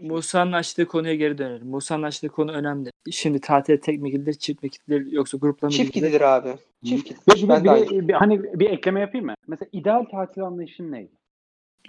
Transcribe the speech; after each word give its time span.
Musa'nın 0.00 0.52
açtığı 0.52 0.86
konuya 0.86 1.14
geri 1.14 1.38
dönelim. 1.38 1.66
Musa'nın 1.66 2.02
açtığı 2.02 2.28
konu 2.28 2.52
önemli. 2.52 2.90
Şimdi 3.10 3.40
tatile 3.40 3.80
tek 3.80 4.00
mi 4.00 4.10
gidilir, 4.10 4.34
çift 4.34 4.62
mi 4.62 4.70
gidilir 4.70 5.12
yoksa 5.12 5.38
grupla 5.38 5.68
mı 5.68 5.72
Çift 5.72 5.92
gidilir? 5.94 6.06
gidilir 6.08 6.20
abi. 6.20 6.48
Çift 6.84 7.10
Bir, 7.10 7.14
gidilir. 7.34 7.42
bir, 7.42 7.48
Ben 7.48 7.64
de 7.64 7.70
aynı. 7.70 7.90
bir, 7.90 8.08
bir- 8.08 8.12
hani 8.14 8.42
bir 8.60 8.70
ekleme 8.70 9.00
yapayım 9.00 9.26
mı? 9.26 9.34
Mesela 9.46 9.68
ideal 9.72 10.04
tatil 10.04 10.42
anlayışın 10.42 10.92
ne? 10.92 11.08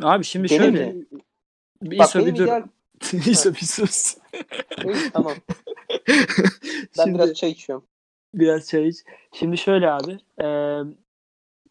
Abi 0.02 0.24
şimdi 0.24 0.50
Benim 0.50 0.62
şöyle. 0.62 0.86
mi? 0.94 1.06
Bir 1.84 2.00
Bak 2.00 2.10
benim 2.16 2.28
bir 2.28 2.36
dur. 2.40 2.44
ideal... 2.44 2.64
İso 3.28 3.52
bir 3.52 3.66
sus. 3.66 4.18
Tamam. 5.14 5.34
Ben 6.98 7.04
Şimdi 7.04 7.16
biraz 7.18 7.34
çay 7.34 7.50
içiyorum. 7.52 7.86
biraz 8.34 8.68
çay 8.70 8.88
iç. 8.88 8.98
Şimdi 9.34 9.58
şöyle 9.58 9.92
abi. 9.92 10.18
e, 10.44 10.48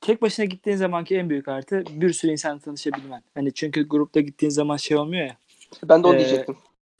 tek 0.01 0.23
başına 0.23 0.45
gittiğin 0.45 0.77
zamanki 0.77 1.17
en 1.17 1.31
büyük 1.31 1.49
artı 1.49 1.85
bir 1.91 2.13
sürü 2.13 2.33
insanla 2.33 2.59
tanışabilmen. 2.61 3.23
Hani 3.35 3.53
çünkü 3.55 3.89
grupta 3.89 4.21
gittiğin 4.21 4.51
zaman 4.51 4.77
şey 4.77 4.97
olmuyor 4.97 5.27
ya. 5.27 5.37
Ben 5.85 6.03
de 6.03 6.07
onu 6.07 6.15
Ee, 6.15 6.19
diyecektim. 6.19 6.57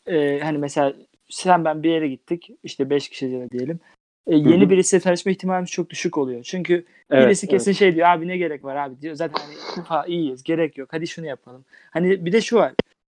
e, 0.07 0.41
hani 0.43 0.59
mesela 0.59 0.95
sen 1.29 1.65
ben 1.65 1.83
bir 1.83 1.91
yere 1.91 2.09
gittik. 2.09 2.51
işte 2.63 2.91
beş 2.91 3.09
kişi 3.09 3.31
de 3.31 3.51
diyelim. 3.51 3.81
E, 4.27 4.37
yeni 4.37 4.65
hı. 4.65 4.71
birisiyle 4.71 5.03
tanışma 5.03 5.33
ihtimalimiz 5.33 5.71
çok 5.71 5.91
düşük 5.91 6.19
oluyor. 6.19 6.43
Çünkü 6.43 6.85
Evet, 7.11 7.27
birisi 7.27 7.47
kesin 7.47 7.71
evet. 7.71 7.79
şey 7.79 7.95
diyor 7.95 8.09
abi 8.09 8.29
ne 8.29 8.37
gerek 8.37 8.65
var 8.65 8.77
abi 8.77 9.01
diyor. 9.01 9.15
Zaten 9.15 9.43
hani 9.43 9.85
ha, 9.85 10.05
iyiyiz 10.07 10.43
gerek 10.43 10.79
yok 10.79 10.89
hadi 10.93 11.07
şunu 11.07 11.27
yapalım. 11.27 11.65
Hani 11.91 12.27
bir 12.27 12.33
de 12.33 12.41
şu 12.41 12.57
var. 12.57 12.73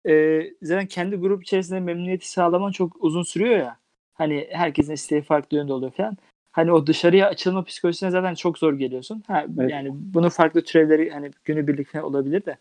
E, 0.08 0.42
zaten 0.62 0.86
kendi 0.86 1.16
grup 1.16 1.42
içerisinde 1.42 1.80
memnuniyeti 1.80 2.30
sağlaman 2.30 2.72
çok 2.72 3.04
uzun 3.04 3.22
sürüyor 3.22 3.58
ya. 3.58 3.76
Hani 4.14 4.48
herkesin 4.50 4.92
isteği 4.92 5.22
farklı 5.22 5.56
yönde 5.56 5.72
oluyor 5.72 5.92
falan. 5.92 6.16
Hani 6.52 6.72
o 6.72 6.86
dışarıya 6.86 7.28
açılma 7.28 7.64
psikolojisine 7.64 8.10
zaten 8.10 8.34
çok 8.34 8.58
zor 8.58 8.72
geliyorsun. 8.74 9.22
Ha, 9.26 9.46
Evet. 9.58 9.70
Yani 9.70 9.88
bunun 9.92 10.28
farklı 10.28 10.64
türevleri 10.64 11.10
hani 11.10 11.30
günübirlik 11.44 11.94
olabilir 12.04 12.44
de. 12.44 12.56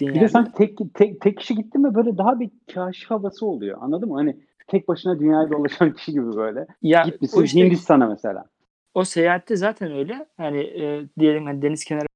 Bir 0.00 0.06
de 0.06 0.14
Dünyada. 0.14 0.28
sanki 0.28 0.52
tek, 0.52 0.78
tek, 0.94 1.20
tek 1.20 1.38
kişi 1.38 1.54
gitti 1.54 1.78
mi 1.78 1.94
böyle 1.94 2.18
daha 2.18 2.40
bir 2.40 2.50
kaşif 2.74 3.10
havası 3.10 3.46
oluyor. 3.46 3.78
Anladın 3.80 4.08
mı? 4.08 4.14
Hani 4.14 4.36
tek 4.66 4.88
başına 4.88 5.18
dünyayı 5.18 5.50
dolaşan 5.50 5.92
kişi 5.92 6.12
gibi 6.12 6.36
böyle. 6.36 6.66
ya, 6.82 7.02
Gitmişsin 7.04 7.42
işte- 7.42 7.60
Hindistan'a 7.60 8.06
mesela. 8.06 8.44
o 8.94 9.04
seyahatte 9.04 9.56
zaten 9.56 9.92
öyle. 9.92 10.26
Hani 10.36 10.58
e, 10.60 11.04
diyelim 11.18 11.46
hani 11.46 11.62
deniz 11.62 11.84
kenarı 11.84 12.06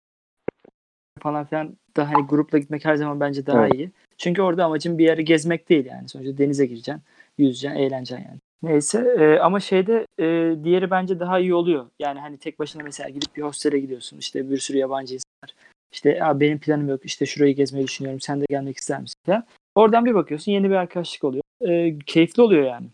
falan 1.21 1.45
filan 1.45 1.77
da 1.97 2.09
hani 2.11 2.27
grupla 2.27 2.59
gitmek 2.59 2.85
her 2.85 2.95
zaman 2.95 3.21
bence 3.21 3.47
daha 3.47 3.67
Evet. 3.67 3.75
iyi. 3.75 3.91
Çünkü 4.19 4.43
orada 4.43 4.65
amacın 4.65 4.99
bir 4.99 5.05
yeri 5.05 5.25
gezmek 5.25 5.69
değil 5.69 5.87
yani. 5.87 6.09
Sonuçta 6.09 6.39
denize 6.39 6.67
gireceksin, 6.67 7.03
yüzeceksin, 7.39 7.79
eğleneceksin 7.79 8.27
yani. 8.29 8.39
Neyse 8.63 8.99
e, 9.19 9.39
ama 9.39 9.61
şeyde 9.61 10.07
e, 10.19 10.57
diğeri 10.65 10.91
bence 10.91 11.21
daha 11.21 11.39
iyi 11.39 11.55
oluyor. 11.55 11.87
Yani 11.99 12.21
hani 12.21 12.39
tek 12.39 12.59
başına 12.59 12.83
mesela 12.83 13.09
gidip 13.09 13.37
bir 13.37 13.43
hostele 13.43 13.79
gidiyorsun. 13.79 14.19
İşte 14.19 14.51
bir 14.51 14.59
sürü 14.59 14.79
yabancı 14.79 15.15
insan 15.15 15.31
var. 15.45 15.55
İşte 15.93 16.21
benim 16.35 16.59
planım 16.59 16.89
yok. 16.89 17.05
İşte 17.05 17.27
şurayı 17.27 17.57
gezmeyi 17.57 17.87
düşünüyorum. 17.87 18.21
Sen 18.21 18.41
de 18.41 18.45
gelmek 18.51 18.77
ister 18.77 19.01
misin 19.01 19.19
falan. 19.27 19.45
Oradan 19.75 20.05
bir 20.05 20.15
bakıyorsun 20.15 20.53
yeni 20.53 20.71
bir 20.71 20.75
arkadaşlık 20.75 21.25
oluyor. 21.25 21.43
E, 21.61 21.99
keyifli 22.07 22.43
oluyor 22.43 22.67
yani. 22.67 22.87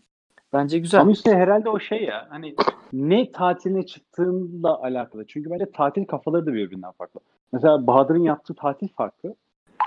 Bence 0.53 0.79
güzel. 0.79 1.01
Ama 1.01 1.11
işte 1.11 1.35
herhalde 1.35 1.69
o 1.69 1.79
şey 1.79 2.03
ya 2.03 2.27
hani 2.29 2.55
ne 2.93 3.31
tatiline 3.31 3.85
çıktığınla 3.85 4.81
alakalı. 4.83 5.27
Çünkü 5.27 5.49
bence 5.49 5.71
tatil 5.71 6.05
kafaları 6.05 6.45
da 6.45 6.53
birbirinden 6.53 6.91
farklı. 6.91 7.19
Mesela 7.53 7.87
Bahadır'ın 7.87 8.23
yaptığı 8.23 8.53
tatil 8.53 8.87
farklı. 8.87 9.35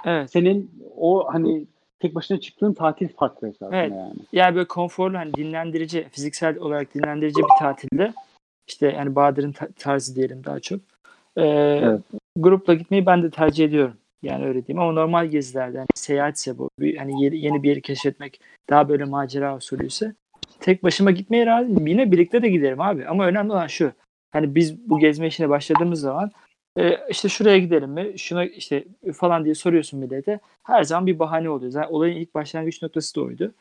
Evet. 0.04 0.30
Senin 0.30 0.70
o 0.96 1.32
hani 1.32 1.66
tek 2.00 2.14
başına 2.14 2.40
çıktığın 2.40 2.72
tatil 2.74 3.08
farklı 3.08 3.48
esasında 3.48 3.76
Evet. 3.76 3.90
yani. 3.90 4.12
Yani 4.32 4.54
böyle 4.54 4.68
konforlu 4.68 5.18
hani 5.18 5.34
dinlendirici, 5.34 6.06
fiziksel 6.10 6.58
olarak 6.58 6.94
dinlendirici 6.94 7.38
bir 7.42 7.58
tatilde 7.64 8.12
işte 8.68 8.86
yani 8.86 9.14
Bahadır'ın 9.14 9.52
ta- 9.52 9.68
tarzı 9.78 10.16
diyelim 10.16 10.44
daha 10.44 10.60
çok. 10.60 10.80
Ee, 11.36 11.42
Evet. 11.42 12.00
Grupla 12.36 12.74
gitmeyi 12.74 13.06
ben 13.06 13.22
de 13.22 13.30
tercih 13.30 13.64
ediyorum. 13.64 13.96
Yani 14.22 14.44
öyle 14.46 14.66
diyeyim 14.66 14.82
ama 14.82 14.92
normal 14.92 15.26
gezilerde 15.26 15.78
hani 15.78 15.86
seyahatse 15.94 16.58
bu 16.58 16.70
hani 16.98 17.24
yeni, 17.24 17.38
yeni 17.38 17.62
bir 17.62 17.68
yeri 17.68 17.82
keşfetmek 17.82 18.40
daha 18.70 18.88
böyle 18.88 19.04
macera 19.04 19.56
usulüyse 19.56 20.14
tek 20.60 20.82
başıma 20.82 21.10
gitmeye 21.10 21.46
razıyım. 21.46 21.86
Yine 21.86 22.12
birlikte 22.12 22.42
de 22.42 22.48
giderim 22.48 22.80
abi 22.80 23.06
ama 23.06 23.26
önemli 23.26 23.52
olan 23.52 23.66
şu. 23.66 23.92
Hani 24.32 24.54
biz 24.54 24.90
bu 24.90 24.98
gezme 24.98 25.26
işine 25.26 25.48
başladığımız 25.48 26.00
zaman 26.00 26.30
e, 26.78 26.96
işte 27.10 27.28
şuraya 27.28 27.58
gidelim 27.58 27.90
mi? 27.90 28.12
Şuna 28.18 28.44
işte 28.44 28.84
falan 29.14 29.44
diye 29.44 29.54
soruyorsun 29.54 30.00
millete. 30.00 30.40
Her 30.62 30.82
zaman 30.84 31.06
bir 31.06 31.18
bahane 31.18 31.50
oluyor. 31.50 31.72
Zaten 31.72 31.90
olayın 31.92 32.16
ilk 32.16 32.34
başlangıç 32.34 32.82
noktası 32.82 33.16
da 33.16 33.20
oydu. 33.20 33.52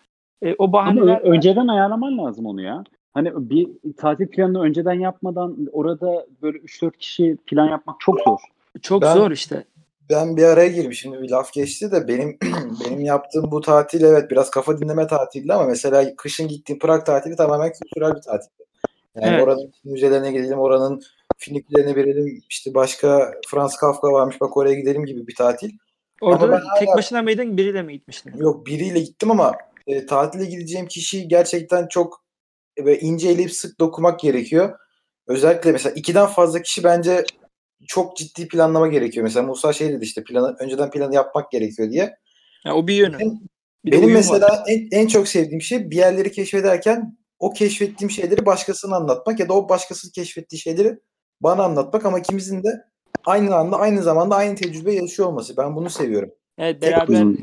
E, 0.42 0.54
o 0.54 0.64
Ama 0.64 0.74
bahaneler 0.74 1.22
ö- 1.22 1.32
önceden 1.32 1.68
ayarlaman 1.68 2.18
lazım 2.18 2.46
onu 2.46 2.62
ya. 2.62 2.84
Hani 3.14 3.50
bir 3.50 3.68
tatil 3.98 4.28
planını 4.28 4.62
önceden 4.62 4.94
yapmadan 5.00 5.58
orada 5.72 6.26
böyle 6.42 6.58
3-4 6.58 6.98
kişi 6.98 7.38
plan 7.48 7.68
yapmak 7.68 8.00
çok 8.00 8.20
zor. 8.20 8.40
Çok 8.82 9.02
Ben- 9.02 9.14
zor 9.16 9.32
işte. 9.32 9.64
Ben 10.10 10.38
bir 10.38 10.44
araya 10.44 10.68
gireyim 10.68 10.94
şimdi 10.94 11.22
bir 11.22 11.30
laf 11.30 11.54
geçti 11.54 11.92
de 11.92 12.08
benim 12.08 12.38
benim 12.86 13.02
yaptığım 13.02 13.52
bu 13.52 13.62
tatil 13.62 14.04
evet 14.04 14.32
biraz 14.32 14.50
kafa 14.52 14.80
dinleme 14.80 15.08
tatildi 15.08 15.54
ama 15.54 15.64
mesela 15.66 16.16
kışın 16.16 16.48
gittiğim 16.48 16.80
Prag 16.80 17.06
tatili 17.06 17.36
tamamen 17.36 17.72
kültürel 17.74 18.16
bir 18.16 18.22
tatil. 18.22 18.50
Yani 19.16 19.28
Evet. 19.36 19.44
oranın 19.44 19.74
müzelerine 19.84 20.32
gidelim, 20.32 20.60
oranın 20.60 21.02
finiklerine 21.38 21.96
verelim, 21.96 22.42
işte 22.50 22.74
başka 22.74 23.32
Franz 23.48 23.76
Kafka 23.78 24.08
varmış 24.12 24.42
bak 24.42 24.58
oraya 24.58 24.74
gidelim 24.76 25.06
gibi 25.06 25.28
bir 25.28 25.36
tatil. 25.36 25.72
Orada 26.22 26.44
Ama 26.44 26.54
ben 26.54 26.62
tek 26.80 26.88
hala- 26.90 26.98
başına 26.98 27.22
mıydın 27.22 27.58
biriyle 27.58 27.82
mi 27.82 27.94
gitmiştin? 27.94 28.34
Yok 28.38 28.66
biriyle 28.66 29.00
gittim 29.00 29.32
ama 29.32 29.56
e, 29.88 30.06
tatile 30.06 30.46
gideceğim 30.46 30.88
kişiyi 30.88 31.28
gerçekten 31.28 31.88
çok 31.88 32.24
e, 32.78 32.86
böyle 32.86 33.00
ince 33.00 33.30
eleyip 33.30 33.52
sık 33.54 33.80
dokumak 33.80 34.20
gerekiyor. 34.20 34.80
Özellikle 35.28 35.72
mesela 35.72 35.94
ikiden 35.96 36.26
fazla 36.28 36.62
kişi 36.62 36.84
bence 36.84 37.24
çok 37.88 38.18
ciddi 38.18 38.48
planlama 38.48 38.88
gerekiyor. 38.88 39.24
Mesela 39.24 39.46
Musa 39.46 39.74
şey 39.74 39.90
dedi 39.90 40.04
işte 40.04 40.24
planı 40.24 40.56
önceden 40.60 40.92
planı 40.92 41.16
yapmak 41.16 41.52
gerekiyor 41.52 41.92
diye. 41.92 42.16
Ya 42.66 42.76
o 42.76 42.88
bir 42.88 42.94
yönü. 42.96 43.20
Benim- 43.20 43.40
Bir 43.86 43.92
Benim 43.92 44.12
mesela 44.12 44.48
var. 44.48 44.64
en, 44.68 44.88
en 44.92 45.08
çok 45.08 45.28
sevdiğim 45.28 45.62
şey 45.62 45.92
bir 45.92 45.96
yerleri 45.96 46.32
keşfederken 46.32 47.18
o 47.40 47.54
keşfettiğim 47.54 48.12
şeyleri 48.12 48.46
başkasına 48.46 48.96
anlatmak 48.96 49.40
ya 49.40 49.50
da 49.50 49.54
o 49.54 49.70
başkasının 49.70 50.12
keşfettiği 50.12 50.60
şeyleri 50.60 51.00
bana 51.42 51.64
anlatmak 51.64 52.06
ama 52.06 52.20
ikimizin 52.20 52.64
de 52.64 52.68
aynı 53.26 53.56
anda 53.56 53.78
aynı 53.78 54.04
zamanda 54.04 54.36
aynı 54.36 54.56
tecrübe 54.56 54.94
yaşıyor 54.94 55.28
olması. 55.30 55.58
Ben 55.58 55.76
bunu 55.76 55.90
seviyorum. 55.90 56.30
Evet, 56.58 56.82
tek 56.82 56.92
beraber 56.92 57.08
başına- 57.08 57.36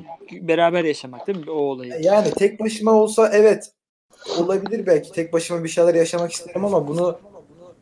beraber 0.48 0.84
yaşamak 0.84 1.26
değil 1.26 1.38
mi 1.38 1.50
o 1.50 1.54
olayı? 1.54 1.94
Yani 2.00 2.30
tek 2.30 2.60
başıma 2.60 2.92
olsa 2.92 3.30
evet 3.32 3.72
olabilir 4.38 4.86
belki 4.86 5.12
tek 5.12 5.32
başıma 5.32 5.64
bir 5.64 5.68
şeyler 5.68 5.94
yaşamak 5.94 6.32
isterim 6.32 6.64
ama 6.64 6.88
bunu 6.88 7.18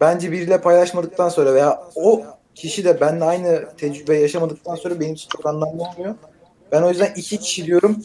bence 0.01 0.33
biriyle 0.33 0.61
paylaşmadıktan 0.61 1.29
sonra 1.29 1.55
veya 1.55 1.83
o 1.95 2.23
kişi 2.57 2.85
de 2.85 3.01
benimle 3.01 3.25
aynı 3.25 3.65
tecrübe 3.77 4.19
yaşamadıktan 4.19 4.75
sonra 4.75 5.01
benim 5.01 5.15
için 5.15 5.29
çok 5.29 5.47
anlamlı 5.47 5.83
olmuyor. 5.83 6.15
Ben 6.73 6.83
o 6.83 6.89
yüzden 6.89 7.13
iki 7.17 7.39
kişi 7.39 7.67
diyorum. 7.67 7.97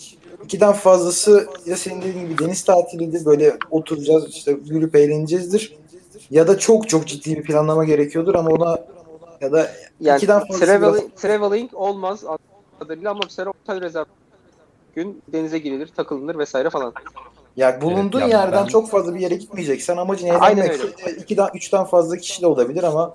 İkiden 0.44 0.74
fazlası 0.74 1.48
ya 1.66 1.78
senin 1.78 2.02
dediğin 2.02 2.30
gibi 2.30 2.38
deniz 2.38 2.64
tatilidir 2.64 3.26
böyle 3.26 3.58
oturacağız 3.72 4.30
işte 4.30 4.54
gülüp 4.54 4.96
eğleneceğizdir. 4.96 5.78
Ya 6.32 6.48
da 6.48 6.60
çok 6.60 6.90
çok 6.90 7.08
ciddi 7.08 7.36
bir 7.38 7.44
planlama 7.44 7.84
gerekiyordur 7.86 8.36
ama 8.36 8.50
ona 8.50 8.78
ya 9.42 9.52
da 9.52 9.72
Yani 10.00 10.18
ikiden 10.18 10.40
fazlası 10.40 10.66
traveling, 10.66 11.16
traveling 11.16 11.74
olmaz 11.74 12.24
kadarıyla 12.80 13.12
ama 13.12 13.20
mesela 13.24 13.50
otel 13.64 13.82
rezerv 13.82 14.06
gün 14.96 15.22
denize 15.34 15.58
girilir, 15.60 15.88
takılınır 15.88 16.38
vesaire 16.38 16.70
falan. 16.70 16.94
Ya 17.58 17.82
bulunduğun 17.82 18.20
Evet, 18.22 18.32
ya 18.32 18.40
yerden 18.40 18.64
ben- 18.64 18.68
çok 18.68 18.90
fazla 18.90 19.16
bir 19.16 19.20
yere 19.20 19.36
gitmeyeceksen 19.36 19.98
amacın 19.98 20.30
Aynen 20.30 20.64
eğlenmek. 20.64 20.82
öyle. 21.06 21.18
İkiden, 21.18 21.48
üçten 21.54 21.84
fazla 21.84 22.18
kişi 22.18 22.42
de 22.42 22.48
olabilir 22.48 22.84
ama 22.84 23.14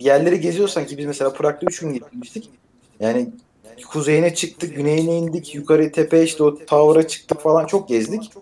bir 0.00 0.04
yerleri 0.04 0.40
geziyorsan 0.40 0.86
ki 0.86 0.98
biz 0.98 1.06
mesela 1.06 1.32
Prag'da 1.32 1.66
üç 1.66 1.80
gün 1.80 1.92
gitmiştik. 1.92 2.50
Yani 3.00 3.28
kuzeyine 3.88 4.34
çıktık, 4.34 4.76
güneyine 4.76 5.18
indik, 5.18 5.54
yukarı 5.54 5.92
tepe 5.92 6.22
işte 6.22 6.42
o 6.42 6.58
tower'a 6.64 7.08
çıktık 7.08 7.40
falan 7.40 7.66
çok 7.66 7.88
gezdik. 7.88 8.32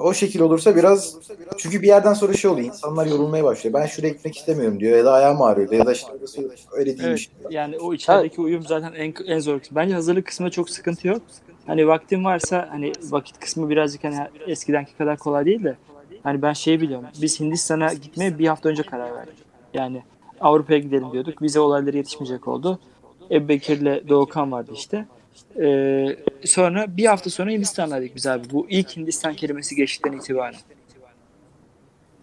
O 0.00 0.14
şekil 0.14 0.40
olursa 0.40 0.76
biraz 0.76 1.16
çünkü 1.58 1.82
bir 1.82 1.86
yerden 1.86 2.14
sonra 2.14 2.32
şey 2.32 2.50
oluyor 2.50 2.66
insanlar 2.66 3.06
yorulmaya 3.06 3.44
başlıyor. 3.44 3.74
Ben 3.74 3.86
şuraya 3.86 4.08
gitmek 4.08 4.36
istemiyorum 4.36 4.80
diyor 4.80 4.98
ya 4.98 5.04
da 5.04 5.12
ayağım 5.12 5.42
ağrıyor 5.42 5.72
ya 5.72 5.86
da 5.86 5.92
işte 5.92 6.12
öyle 6.72 6.90
Evet, 6.90 7.00
değilmiş. 7.00 7.30
yani 7.50 7.78
o 7.78 7.94
içerideki 7.94 8.40
uyum 8.40 8.62
zaten 8.62 8.92
en, 8.92 9.14
en 9.26 9.38
zor 9.38 9.60
kısmı. 9.60 9.76
Bence 9.76 9.94
hazırlık 9.94 10.26
kısmında 10.26 10.50
çok 10.50 10.70
sıkıntı 10.70 11.08
yok. 11.08 11.22
Hani 11.66 11.88
vaktin 11.88 12.24
varsa 12.24 12.68
hani 12.70 12.92
vakit 13.10 13.38
kısmı 13.40 13.70
birazcık 13.70 14.04
hani 14.04 14.16
eskidenki 14.46 14.96
kadar 14.96 15.18
kolay 15.18 15.44
değil 15.44 15.64
de 15.64 15.76
hani 16.22 16.42
ben 16.42 16.52
şeyi 16.52 16.80
biliyorum. 16.80 17.06
Biz 17.22 17.40
Hindistan'a 17.40 17.92
gitmeye 17.92 18.38
bir 18.38 18.46
hafta 18.46 18.68
önce 18.68 18.82
karar 18.82 19.14
verdik. 19.14 19.34
Yani 19.74 20.02
Avrupa'ya 20.40 20.78
gidelim 20.78 21.12
diyorduk. 21.12 21.42
Vize 21.42 21.60
olayları 21.60 21.96
yetişmeyecek 21.96 22.48
oldu. 22.48 22.78
Ebu 23.30 23.48
Bekir'le 23.48 24.08
Doğukan 24.08 24.52
vardı 24.52 24.70
işte. 24.74 25.06
Ee, 25.60 26.16
sonra 26.44 26.96
bir 26.96 27.06
hafta 27.06 27.30
sonra 27.30 27.50
Hindistan'daydık 27.50 28.16
biz 28.16 28.26
abi. 28.26 28.50
Bu 28.50 28.66
ilk 28.70 28.96
Hindistan 28.96 29.34
kelimesi 29.34 29.76
geçtikten 29.76 30.12
itibaren. 30.12 30.54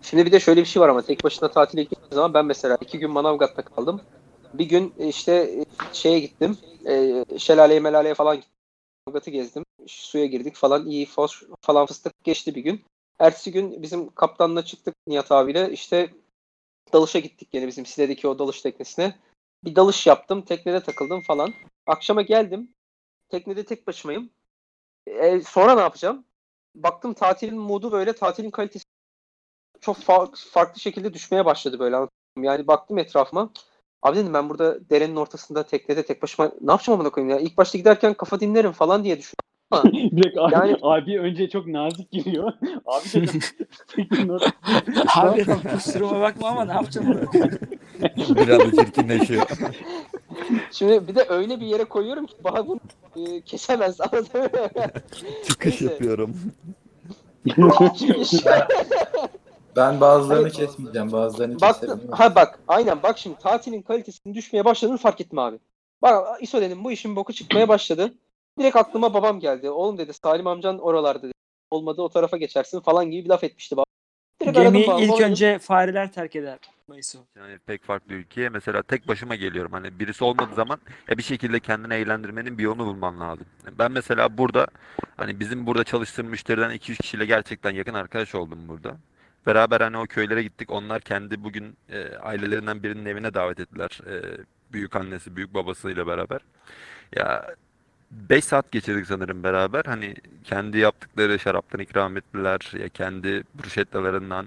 Şimdi 0.01 0.25
bir 0.25 0.31
de 0.31 0.39
şöyle 0.39 0.61
bir 0.61 0.65
şey 0.65 0.81
var 0.81 0.89
ama 0.89 1.01
tek 1.01 1.23
başına 1.23 1.51
tatile 1.51 1.83
gittiğim 1.83 2.13
zaman 2.13 2.33
ben 2.33 2.45
mesela 2.45 2.77
iki 2.81 2.99
gün 2.99 3.11
Manavgat'ta 3.11 3.61
kaldım. 3.61 4.01
Bir 4.53 4.65
gün 4.65 4.93
işte 4.99 5.33
e, 5.33 5.65
şeye 5.93 6.19
gittim. 6.19 6.57
E, 6.87 7.25
şelaleye 7.37 7.79
melaleye 7.79 8.13
falan 8.13 8.35
gittim. 8.35 8.51
Manavgat'ı 9.07 9.31
gezdim. 9.31 9.63
Suya 9.87 10.25
girdik 10.25 10.55
falan. 10.55 10.87
iyi 10.87 11.05
fos 11.05 11.43
falan 11.61 11.85
fıstık 11.85 12.23
geçti 12.23 12.55
bir 12.55 12.61
gün. 12.61 12.81
Ertesi 13.19 13.51
gün 13.51 13.81
bizim 13.81 14.09
kaptanla 14.09 14.65
çıktık 14.65 14.95
Nihat 15.07 15.31
abiyle. 15.31 15.71
İşte 15.71 16.09
dalışa 16.93 17.19
gittik 17.19 17.49
yine 17.53 17.67
bizim 17.67 17.85
Side'deki 17.85 18.27
o 18.27 18.39
dalış 18.39 18.61
teknesine. 18.61 19.15
Bir 19.63 19.75
dalış 19.75 20.07
yaptım. 20.07 20.41
Teknede 20.41 20.83
takıldım 20.83 21.21
falan. 21.21 21.53
Akşama 21.85 22.21
geldim. 22.21 22.73
Teknede 23.29 23.65
tek 23.65 23.87
başımayım. 23.87 24.29
E, 25.07 25.41
sonra 25.41 25.75
ne 25.75 25.81
yapacağım? 25.81 26.25
Baktım 26.75 27.13
tatilin 27.13 27.57
modu 27.57 27.91
böyle 27.91 28.13
tatilin 28.13 28.51
kalitesi 28.51 28.85
çok 29.81 29.97
fa- 29.97 30.51
farklı 30.51 30.81
şekilde 30.81 31.13
düşmeye 31.13 31.45
başladı 31.45 31.79
böyle. 31.79 31.97
Yani 32.37 32.67
baktım 32.67 32.97
etrafıma. 32.97 33.53
Abi 34.01 34.17
dedim 34.17 34.33
ben 34.33 34.49
burada 34.49 34.89
derenin 34.89 35.15
ortasında 35.15 35.65
teknede 35.65 36.05
tek 36.05 36.21
başıma 36.21 36.51
ne 36.61 36.71
yapacağım 36.71 36.99
amına 36.99 37.11
koyayım 37.11 37.29
ya? 37.37 37.39
İlk 37.39 37.57
başta 37.57 37.77
giderken 37.77 38.13
kafa 38.13 38.39
dinlerim 38.39 38.71
falan 38.71 39.03
diye 39.03 39.17
düşündüm. 39.17 39.50
Bir 39.83 40.23
dakika 40.23 40.41
abi, 40.41 40.53
Yani- 40.53 40.77
abi 40.81 41.19
önce 41.19 41.49
çok 41.49 41.67
nazik 41.67 42.11
giriyor. 42.11 42.53
Abi 42.85 43.05
dedim. 43.13 43.41
Abi 45.15 45.45
kusuruma 45.73 46.21
bakma 46.21 46.47
ama 46.47 46.65
ne 46.65 46.73
yapacağım 46.73 47.07
onu? 47.11 47.41
Bir 48.35 48.49
anda 48.49 48.83
çirkinleşiyor. 48.85 49.43
Şimdi 50.71 51.07
bir 51.07 51.15
de 51.15 51.25
öyle 51.29 51.59
bir 51.59 51.65
yere 51.65 51.83
koyuyorum 51.83 52.25
ki 52.25 52.35
bana 52.43 52.67
bunu 52.67 52.79
e, 53.15 53.41
kesemez 53.41 54.01
anladın 54.01 54.41
mı? 54.41 54.49
Çıkış 55.47 55.81
Neyse. 55.81 55.85
yapıyorum. 55.93 56.35
Çıkış. 57.99 58.33
Ben 59.75 60.01
bazılarını 60.01 60.41
Hani- 60.43 60.51
kesmeyeceğim. 60.53 61.11
Bazılarını 61.11 61.61
Baktım. 61.61 61.89
keserim. 61.89 62.11
Ha 62.11 62.35
bak 62.35 62.59
aynen 62.67 63.03
bak 63.03 63.17
şimdi 63.17 63.37
tatilin 63.39 63.81
kalitesinin 63.81 64.33
düşmeye 64.35 64.65
başladığını 64.65 64.97
fark 64.97 65.21
ettim 65.21 65.39
abi. 65.39 65.59
Bak 66.01 66.41
İso 66.41 66.61
dedim 66.61 66.83
bu 66.83 66.91
işin 66.91 67.15
boku 67.15 67.33
çıkmaya 67.33 67.67
başladı. 67.69 68.13
Direkt 68.61 68.75
aklıma 68.75 69.13
babam 69.13 69.39
geldi. 69.39 69.69
Oğlum 69.69 69.97
dedi 69.97 70.13
Salim 70.13 70.47
amcan 70.47 70.79
oralarda 70.79 71.23
dedi. 71.23 71.33
Olmadı 71.71 72.01
o 72.01 72.09
tarafa 72.09 72.37
geçersin 72.37 72.79
falan 72.79 73.11
gibi 73.11 73.23
bir 73.25 73.29
laf 73.29 73.43
etmişti 73.43 73.77
baba. 73.77 73.85
Direkt 74.41 74.57
Gemiyi 74.57 74.87
babamı, 74.87 75.05
ilk 75.05 75.21
önce 75.21 75.59
fareler 75.59 76.11
terk 76.11 76.35
eder. 76.35 76.59
Mayıs. 76.87 77.15
Yani 77.35 77.57
pek 77.65 77.83
farklı 77.83 78.13
ülkeye 78.13 78.49
mesela 78.49 78.81
tek 78.81 79.07
başıma 79.07 79.35
geliyorum. 79.35 79.71
Hani 79.71 79.99
birisi 79.99 80.23
olmadığı 80.23 80.55
zaman 80.55 80.79
ya 81.09 81.17
bir 81.17 81.23
şekilde 81.23 81.59
kendini 81.59 81.93
eğlendirmenin 81.93 82.57
bir 82.57 82.63
yolunu 82.63 82.85
bulman 82.85 83.19
lazım. 83.19 83.45
Ben 83.79 83.91
mesela 83.91 84.37
burada 84.37 84.67
hani 85.17 85.39
bizim 85.39 85.65
burada 85.67 85.83
çalıştığım 85.83 86.27
müşteriden 86.27 86.71
2-3 86.71 86.97
kişiyle 86.97 87.25
gerçekten 87.25 87.71
yakın 87.71 87.93
arkadaş 87.93 88.35
oldum 88.35 88.67
burada. 88.67 88.97
Beraber 89.45 89.81
hani 89.81 89.97
o 89.97 90.05
köylere 90.05 90.43
gittik. 90.43 90.71
Onlar 90.71 91.01
kendi 91.01 91.43
bugün 91.43 91.77
e, 91.89 92.15
ailelerinden 92.15 92.83
birinin 92.83 93.05
evine 93.05 93.33
davet 93.33 93.59
ettiler. 93.59 93.99
E, 94.07 94.21
büyük 94.73 94.95
annesi, 94.95 95.35
büyük 95.35 95.53
babasıyla 95.53 96.07
beraber. 96.07 96.39
Ya 97.15 97.55
5 98.11 98.45
saat 98.45 98.71
geçirdik 98.71 99.07
sanırım 99.07 99.43
beraber. 99.43 99.85
Hani 99.85 100.15
kendi 100.43 100.77
yaptıkları 100.77 101.39
şaraptan 101.39 101.79
ikram 101.81 102.17
ettiler. 102.17 102.71
Ya 102.79 102.89
kendi 102.89 103.43
bruschettalerinden 103.55 104.45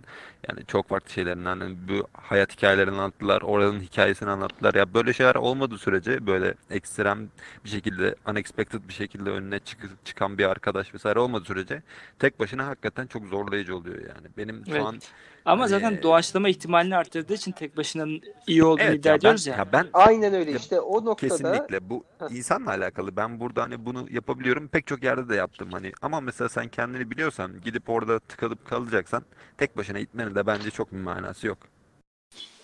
yani 0.48 0.66
çok 0.66 0.88
farklı 0.88 1.10
şeylerinden 1.10 1.60
hani 1.60 1.76
bu 1.88 2.08
hayat 2.12 2.52
hikayelerini 2.56 2.94
anlattılar. 2.94 3.42
Oranın 3.42 3.80
hikayesini 3.80 4.30
anlattılar. 4.30 4.74
Ya 4.74 4.94
böyle 4.94 5.12
şeyler 5.12 5.34
olmadığı 5.34 5.78
sürece 5.78 6.26
böyle 6.26 6.54
ekstrem 6.70 7.28
bir 7.64 7.68
şekilde 7.70 8.14
unexpected 8.30 8.80
bir 8.88 8.92
şekilde 8.92 9.30
önüne 9.30 9.58
çık- 9.58 10.04
çıkan 10.06 10.38
bir 10.38 10.44
arkadaş 10.44 10.94
vesaire 10.94 11.18
olmadığı 11.18 11.44
sürece 11.44 11.82
tek 12.18 12.40
başına 12.40 12.66
hakikaten 12.66 13.06
çok 13.06 13.26
zorlayıcı 13.26 13.76
oluyor 13.76 13.98
yani. 13.98 14.26
Benim 14.36 14.64
şu 14.66 14.72
Evet. 14.72 14.82
an 14.86 14.98
Ama 15.44 15.62
Hani- 15.62 15.70
zaten 15.70 16.02
doğaçlama 16.02 16.48
ihtimalini 16.48 16.96
arttırdığı 16.96 17.34
için 17.34 17.52
tek 17.52 17.76
başına 17.76 18.06
iyi 18.46 18.64
olduğunu 18.64 18.82
evet 18.84 18.98
iddia 18.98 19.08
ya 19.10 19.14
ben, 19.14 19.18
ediyoruz 19.18 19.46
ya. 19.46 19.56
ya 19.56 19.72
ben 19.72 19.86
Aynen 19.92 20.34
öyle 20.34 20.52
işte 20.52 20.80
o 20.80 21.04
noktada 21.04 21.28
Kesinlikle 21.36 21.90
bu 21.90 22.04
insanla 22.30 22.70
alakalı. 22.70 23.16
Ben 23.16 23.40
burada 23.40 23.62
hani 23.62 23.86
bunu 23.86 24.06
yapabiliyorum. 24.10 24.68
Pek 24.68 24.86
çok 24.86 25.02
yerde 25.04 25.28
de 25.28 25.36
yaptım 25.36 25.68
hani. 25.72 25.92
Ama 26.02 26.20
mesela 26.20 26.48
sen 26.48 26.68
kendini 26.68 27.10
biliyorsan 27.10 27.60
gidip 27.64 27.88
orada 27.90 28.18
tıkalıp 28.18 28.66
kalacaksan 28.68 29.22
tek 29.58 29.76
başına 29.76 30.00
gitmenin 30.00 30.33
de 30.34 30.46
bence 30.46 30.70
çok 30.70 30.92
bir 30.92 30.96
manası 31.00 31.46
yok. 31.46 31.58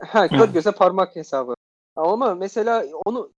ha, 0.01 0.29
kör 0.29 0.49
göze 0.49 0.73
parmak 0.73 1.17
hesabı. 1.17 1.55
Ama 1.97 2.35
mesela 2.35 2.85
onu 3.07 3.33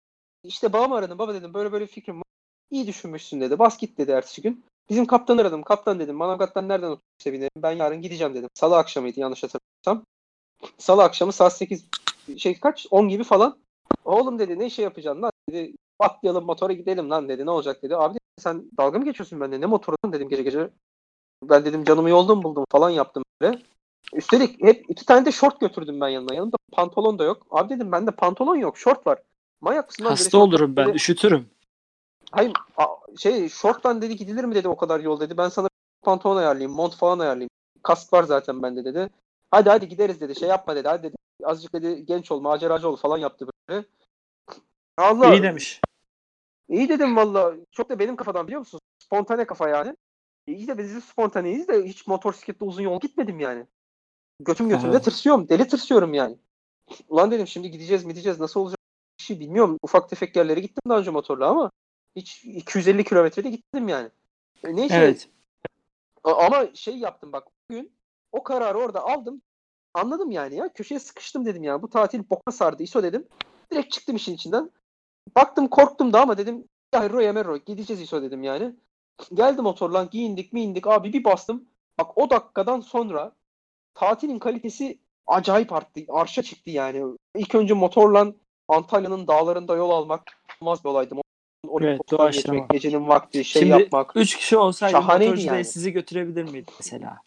işte 0.44 0.72
babam 0.72 0.92
aradım. 0.92 1.18
Baba 1.18 1.34
dedim 1.34 1.54
böyle 1.54 1.72
böyle 1.72 1.86
fikrim 1.86 2.16
var. 2.16 2.24
İyi 2.70 2.86
düşünmüşsün 2.86 3.40
dedi. 3.40 3.58
Bas 3.58 3.78
git 3.78 3.98
dedi 3.98 4.10
ertesi 4.10 4.42
gün. 4.42 4.64
Bizim 4.90 5.06
kaptanı 5.06 5.40
aradım. 5.40 5.62
Kaptan 5.62 6.00
dedim. 6.00 6.16
Manavgat'tan 6.16 6.68
nereden 6.68 6.90
otobüse 6.90 7.32
binerim? 7.32 7.50
Ben 7.56 7.72
yarın 7.72 8.02
gideceğim 8.02 8.34
dedim. 8.34 8.48
Salı 8.54 8.76
akşamıydı 8.76 9.20
yanlış 9.20 9.42
hatırlamıyorsam. 9.42 10.06
Salı 10.78 11.02
akşamı 11.02 11.32
saat 11.32 11.56
8 11.56 11.84
şey 12.36 12.60
kaç? 12.60 12.86
10 12.90 13.08
gibi 13.08 13.24
falan. 13.24 13.58
Oğlum 14.04 14.38
dedi 14.38 14.58
ne 14.58 14.70
şey 14.70 14.82
yapacaksın 14.82 15.22
lan 15.22 15.32
dedi. 15.50 15.74
Atlayalım 15.98 16.44
motora 16.44 16.72
gidelim 16.72 17.10
lan 17.10 17.28
dedi. 17.28 17.46
Ne 17.46 17.50
olacak 17.50 17.82
dedi. 17.82 17.96
Abi 17.96 18.14
dedi, 18.14 18.20
sen 18.38 18.70
dalga 18.78 18.98
mı 18.98 19.04
geçiyorsun 19.04 19.40
bende? 19.40 19.60
Ne 19.60 19.66
motoru 19.66 19.96
lan 20.04 20.12
dedim 20.12 20.28
gece 20.28 20.42
gece. 20.42 20.70
Ben 21.42 21.64
dedim 21.64 21.84
canımı 21.84 22.10
yolda 22.10 22.42
buldum 22.42 22.64
falan 22.70 22.90
yaptım 22.90 23.22
böyle. 23.40 23.62
Üstelik 24.14 24.62
hep 24.62 24.84
iki 24.88 25.04
tane 25.06 25.24
de 25.26 25.32
şort 25.32 25.60
götürdüm 25.60 26.00
ben 26.00 26.08
yanımda. 26.08 26.34
Yanımda 26.34 26.56
pantolon 26.72 27.18
da 27.18 27.24
yok. 27.24 27.46
Abi 27.50 27.74
dedim 27.74 27.92
bende 27.92 28.10
pantolon 28.10 28.56
yok, 28.56 28.78
şort 28.78 29.06
var. 29.06 29.18
Manyak 29.60 29.88
mısın 29.88 30.04
Hasta 30.04 30.30
şort- 30.30 30.42
olurum 30.42 30.76
ben, 30.76 30.86
böyle- 30.86 30.96
üşütürüm. 30.96 31.50
Hayır 32.32 32.52
a- 32.76 33.16
şey 33.18 33.48
şorttan 33.48 34.02
dedi 34.02 34.16
gidilir 34.16 34.44
mi 34.44 34.54
dedi 34.54 34.68
o 34.68 34.76
kadar 34.76 35.00
yol 35.00 35.20
dedi. 35.20 35.36
Ben 35.36 35.48
sana 35.48 35.68
pantolon 36.02 36.36
ayarlayayım, 36.36 36.72
mont 36.72 36.96
falan 36.96 37.18
ayarlayayım. 37.18 37.50
Kask 37.82 38.12
var 38.12 38.22
zaten 38.24 38.62
bende 38.62 38.84
dedi. 38.84 39.10
Hadi 39.50 39.68
hadi 39.68 39.88
gideriz 39.88 40.20
dedi. 40.20 40.38
Şey 40.40 40.48
yapma 40.48 40.76
dedi. 40.76 40.88
Hadi 40.88 41.02
dedi. 41.02 41.16
Azıcık 41.44 41.72
dedi 41.72 42.06
genç 42.06 42.32
ol, 42.32 42.40
maceracı 42.40 42.88
ol 42.88 42.96
falan 42.96 43.18
yaptı 43.18 43.46
böyle. 43.68 43.84
Allah 44.98 45.34
İyi 45.34 45.42
demiş. 45.42 45.80
İyi 46.68 46.88
dedim 46.88 47.16
valla. 47.16 47.54
Çok 47.70 47.90
da 47.90 47.98
benim 47.98 48.16
kafadan 48.16 48.46
biliyor 48.46 48.58
musun? 48.58 48.80
Spontane 48.98 49.44
kafa 49.44 49.68
yani. 49.68 49.96
İyi 50.46 50.68
de 50.68 50.78
biz 50.78 50.94
de 50.96 51.00
spontaneyiz 51.00 51.68
de 51.68 51.84
hiç 51.84 52.06
motosikletle 52.06 52.66
uzun 52.66 52.82
yol 52.82 53.00
gitmedim 53.00 53.40
yani. 53.40 53.66
Götüm 54.44 54.68
götümde 54.68 54.92
Evet. 54.92 55.04
tırsıyorum. 55.04 55.48
Deli 55.48 55.68
tırsıyorum 55.68 56.14
yani. 56.14 56.36
Ulan 57.08 57.30
dedim 57.30 57.46
şimdi 57.46 57.70
gideceğiz 57.70 58.04
mi 58.04 58.12
gideceğiz 58.12 58.40
nasıl 58.40 58.60
olacak 58.60 58.78
bir 59.18 59.24
şey 59.24 59.40
bilmiyorum. 59.40 59.78
Ufak 59.82 60.08
tefek 60.10 60.36
yerlere 60.36 60.60
gittim 60.60 60.82
daha 60.88 60.98
önce 60.98 61.10
motorla 61.10 61.48
ama 61.48 61.70
hiç 62.16 62.44
250 62.44 63.04
kilometrede 63.04 63.50
gittim 63.50 63.88
yani. 63.88 64.10
E, 64.64 64.76
Neyse 64.76 64.94
Evet. 64.94 65.28
ama 66.24 66.66
şey 66.74 66.96
yaptım 66.96 67.32
bak 67.32 67.48
bugün 67.70 67.92
o 68.32 68.42
kararı 68.42 68.78
orada 68.78 69.04
aldım. 69.04 69.42
Anladım 69.94 70.30
yani 70.30 70.56
ya. 70.56 70.72
Köşeye 70.72 71.00
sıkıştım 71.00 71.46
dedim 71.46 71.64
ya. 71.64 71.82
Bu 71.82 71.90
tatil 71.90 72.30
boka 72.30 72.52
sardı. 72.52 72.82
ISO 72.82 73.02
dedim. 73.02 73.28
Direkt 73.72 73.92
çıktım 73.92 74.16
işin 74.16 74.34
içinden. 74.34 74.70
Baktım 75.36 75.68
korktum 75.68 76.12
da 76.12 76.20
ama 76.20 76.38
dedim 76.38 76.64
ya 76.94 77.10
Roya 77.10 77.32
Merro 77.32 77.56
gideceğiz 77.58 78.02
ISO 78.02 78.22
dedim 78.22 78.42
yani. 78.42 78.74
Geldi 79.34 79.62
motorla 79.62 80.04
giyindik 80.04 80.52
mi 80.52 80.62
indik 80.62 80.86
abi 80.86 81.12
bir 81.12 81.24
bastım. 81.24 81.68
Bak 81.98 82.18
o 82.18 82.30
dakikadan 82.30 82.80
sonra 82.80 83.32
tatilin 83.94 84.38
kalitesi 84.38 84.98
acayip 85.26 85.72
arttı. 85.72 86.00
Arşa 86.08 86.42
çıktı 86.42 86.70
yani. 86.70 87.16
İlk 87.36 87.54
önce 87.54 87.74
motorla 87.74 88.32
Antalya'nın 88.68 89.26
dağlarında 89.26 89.76
yol 89.76 89.90
almak 89.90 90.22
olmaz 90.60 90.84
bir 90.84 90.88
olaydı. 90.88 91.14
Olimpos'tan 91.68 92.18
doğaçlama. 92.18 92.58
geçmek, 92.58 92.70
gecenin 92.70 93.08
vakti 93.08 93.44
şey 93.44 93.62
Şimdi 93.62 93.80
yapmak. 93.82 94.16
üç 94.16 94.36
kişi 94.36 94.56
olsaydı 94.56 95.02
motorcu 95.02 95.26
yani. 95.26 95.46
yani. 95.46 95.64
sizi 95.64 95.92
götürebilir 95.92 96.44
miydi 96.44 96.70
mesela? 96.80 97.18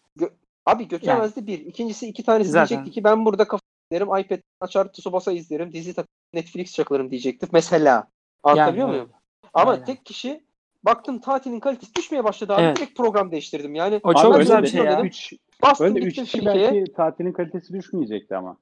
Abi 0.66 0.88
götüremezdi 0.88 1.46
bir. 1.46 1.58
İkincisi 1.66 2.08
iki 2.08 2.22
tanesi 2.22 2.50
Zaten. 2.50 2.68
diyecekti 2.68 2.90
ki 2.94 3.04
ben 3.04 3.24
burada 3.24 3.48
kafa 3.48 3.62
izlerim, 3.90 4.16
iPad 4.16 4.38
açar, 4.60 4.92
Tsubasa 4.92 5.32
izlerim, 5.32 5.72
dizi 5.72 5.94
takar, 5.94 6.08
Netflix 6.34 6.74
çakılırım 6.74 7.10
diyecekti. 7.10 7.46
Mesela. 7.52 8.08
Anlatabiliyor 8.42 8.86
Yani, 8.88 8.96
muyum? 8.96 9.10
Ama 9.54 9.70
Aynen. 9.70 9.84
tek 9.84 10.06
kişi 10.06 10.44
baktım 10.84 11.18
tatilin 11.18 11.60
kalitesi 11.60 11.94
düşmeye 11.94 12.24
başladı 12.24 12.54
abi. 12.54 12.62
Evet. 12.62 12.76
Direkt 12.76 12.96
program 12.96 13.30
değiştirdim. 13.32 13.74
Yani 13.74 14.00
O 14.02 14.14
çok 14.14 14.38
güzel 14.38 14.58
bir 14.58 14.66
de 14.66 14.70
şey 14.70 14.84
ya. 14.84 14.92
dedim. 14.92 15.06
Üç, 15.06 15.32
bastım 15.62 15.86
öyle 15.86 15.98
üç 15.98 16.04
gittim 16.04 16.24
kişi 16.24 16.38
Finike'ye. 16.38 16.72
belki 16.72 16.92
tatilin 16.92 17.32
kalitesi 17.32 17.72
düşmeyecekti 17.72 18.36
ama. 18.36 18.56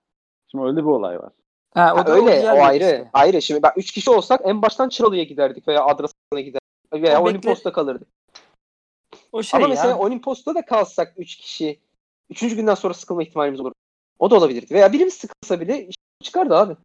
Şimdi 0.50 0.64
öyle 0.64 0.76
bir 0.76 0.82
olay 0.82 1.18
var. 1.18 1.32
Ha, 1.74 1.96
Ha, 1.96 2.06
da 2.06 2.12
öyle 2.12 2.52
o 2.52 2.64
ayrı. 2.64 2.84
işte. 2.84 3.10
Ayrı. 3.12 3.42
Şimdi 3.42 3.62
bak 3.62 3.78
üç 3.78 3.90
kişi 3.92 4.10
olsak 4.10 4.40
en 4.44 4.62
baştan 4.62 4.88
Çıralı'ya 4.88 5.24
giderdik 5.24 5.68
veya 5.68 5.84
Adrasan'a 5.84 6.40
giderdik. 6.40 6.60
Veya 6.92 7.22
O 7.22 7.24
Olimpos'ta 7.24 7.72
kalırdık. 7.72 8.08
O 9.32 9.42
şey 9.42 9.58
Ama 9.58 9.66
ya. 9.68 9.74
mesela 9.74 9.98
Olimpos'ta 9.98 10.54
da 10.54 10.64
kalsak 10.64 11.14
üç 11.16 11.36
kişi 11.36 11.80
üçüncü 12.30 12.56
günden 12.56 12.74
sonra 12.74 12.94
sıkılma 12.94 13.22
ihtimalimiz 13.22 13.60
olur. 13.60 13.72
O 14.18 14.30
da 14.30 14.36
olabilirdi. 14.36 14.74
Veya 14.74 14.92
birimiz 14.92 15.14
sıkılsa 15.14 15.60
bile 15.60 15.88
çıkardı 16.22 16.56
abi. 16.56 16.76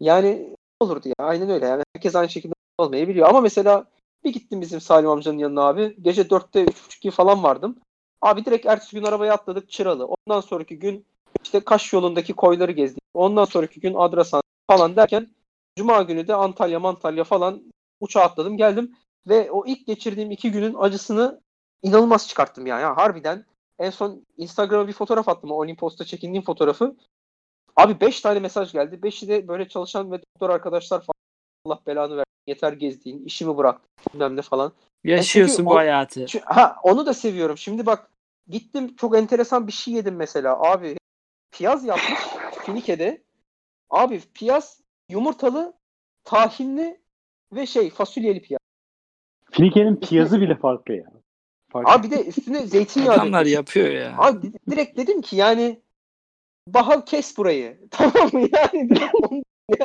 Yani 0.00 0.56
olurdu 0.80 1.08
ya. 1.08 1.14
Aynen 1.26 1.50
öyle. 1.50 1.66
Yani 1.66 1.82
herkes 1.96 2.16
aynı 2.16 2.28
şekilde 2.28 2.54
olmayabiliyor. 2.78 3.28
Ama 3.28 3.40
mesela 3.40 3.84
bir 4.24 4.32
gittim 4.32 4.60
bizim 4.60 4.80
Salim 4.80 5.10
amcanın 5.10 5.38
yanına 5.38 5.62
abi. 5.62 5.96
Gece 6.02 6.30
dörtte, 6.30 6.62
üç 6.64 6.84
buçuk 6.86 7.00
gibi 7.02 7.10
falan 7.12 7.42
vardım. 7.42 7.76
Abi 8.24 8.44
direkt 8.44 8.66
ertesi 8.66 8.96
gün 8.96 9.02
arabaya 9.04 9.34
atladık 9.34 9.70
Çıralı. 9.70 10.06
Ondan 10.06 10.40
sonraki 10.40 10.78
gün 10.78 11.06
işte 11.42 11.60
Kaş 11.60 11.92
yolundaki 11.92 12.32
koyları 12.32 12.72
gezdik. 12.72 13.02
Ondan 13.14 13.44
sonraki 13.44 13.80
gün 13.80 13.94
Adrasan 13.94 14.42
falan 14.70 14.96
derken 14.96 15.30
Cuma 15.78 16.02
günü 16.02 16.28
de 16.28 16.34
Antalya, 16.34 16.80
Mantalya 16.80 17.24
falan 17.24 17.62
uçağa 18.00 18.20
atladım 18.20 18.56
geldim. 18.56 18.96
Ve 19.28 19.50
o 19.50 19.66
ilk 19.66 19.86
geçirdiğim 19.86 20.30
iki 20.30 20.50
günün 20.50 20.74
acısını 20.78 21.40
inanılmaz 21.82 22.28
çıkarttım 22.28 22.66
yani. 22.66 22.82
Ya 22.82 22.96
harbiden 22.96 23.44
en 23.78 23.90
son 23.90 24.24
Instagram'a 24.36 24.88
bir 24.88 24.92
fotoğraf 24.92 25.28
attım. 25.28 25.50
Olimpos'ta 25.50 26.04
çekindiğim 26.04 26.44
fotoğrafı. 26.44 26.96
Abi 27.76 28.00
5 28.00 28.20
tane 28.20 28.40
mesaj 28.40 28.72
geldi. 28.72 29.02
5'i 29.02 29.28
de 29.28 29.48
böyle 29.48 29.68
çalışan 29.68 30.12
ve 30.12 30.20
doktor 30.22 30.50
arkadaşlar 30.50 30.98
falan. 30.98 31.14
Allah 31.66 31.80
belanı 31.86 32.16
ver. 32.16 32.24
Yeter 32.46 32.72
gezdiğin, 32.72 33.24
işimi 33.24 33.56
bıraktım 33.56 33.90
bilmem 34.14 34.36
ne 34.36 34.42
falan. 34.42 34.72
Yaşıyorsun 35.04 35.56
çünkü 35.56 35.66
bu 35.70 35.76
hayatı. 35.76 36.28
Şu- 36.28 36.40
ha 36.44 36.76
onu 36.82 37.06
da 37.06 37.14
seviyorum. 37.14 37.58
Şimdi 37.58 37.86
bak 37.86 38.10
gittim 38.48 38.96
çok 38.96 39.16
enteresan 39.16 39.66
bir 39.66 39.72
şey 39.72 39.94
yedim 39.94 40.16
mesela. 40.16 40.60
Abi 40.60 40.96
piyaz 41.50 41.84
yapmış 41.84 42.20
Finike'de. 42.66 43.22
Abi 43.90 44.20
piyaz 44.34 44.80
yumurtalı, 45.08 45.74
tahinli 46.24 47.00
ve 47.52 47.66
şey 47.66 47.90
fasulyeli 47.90 48.42
piyaz. 48.42 48.60
Finike'nin 49.50 49.96
piyazı 49.96 50.40
bile 50.40 50.54
farklı 50.56 50.94
ya. 50.94 51.06
Farklı. 51.70 51.92
Abi 51.92 52.06
bir 52.06 52.10
de 52.10 52.24
üstüne 52.24 52.66
zeytinyağı 52.66 53.14
Adamlar 53.14 53.46
yapıyor 53.46 53.90
ya. 53.90 54.14
Abi 54.18 54.42
di- 54.42 54.58
direkt 54.70 54.98
dedim 54.98 55.22
ki 55.22 55.36
yani 55.36 55.84
Bahal 56.66 57.00
kes 57.00 57.36
burayı. 57.38 57.78
Tamam 57.90 58.30
mı? 58.32 58.48
Yani 58.52 58.90
direkt 58.90 59.14
onu, 59.14 59.42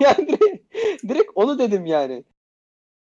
yani 0.00 0.28
direkt, 0.28 0.74
direkt 1.08 1.30
onu 1.34 1.58
dedim 1.58 1.86
yani. 1.86 2.24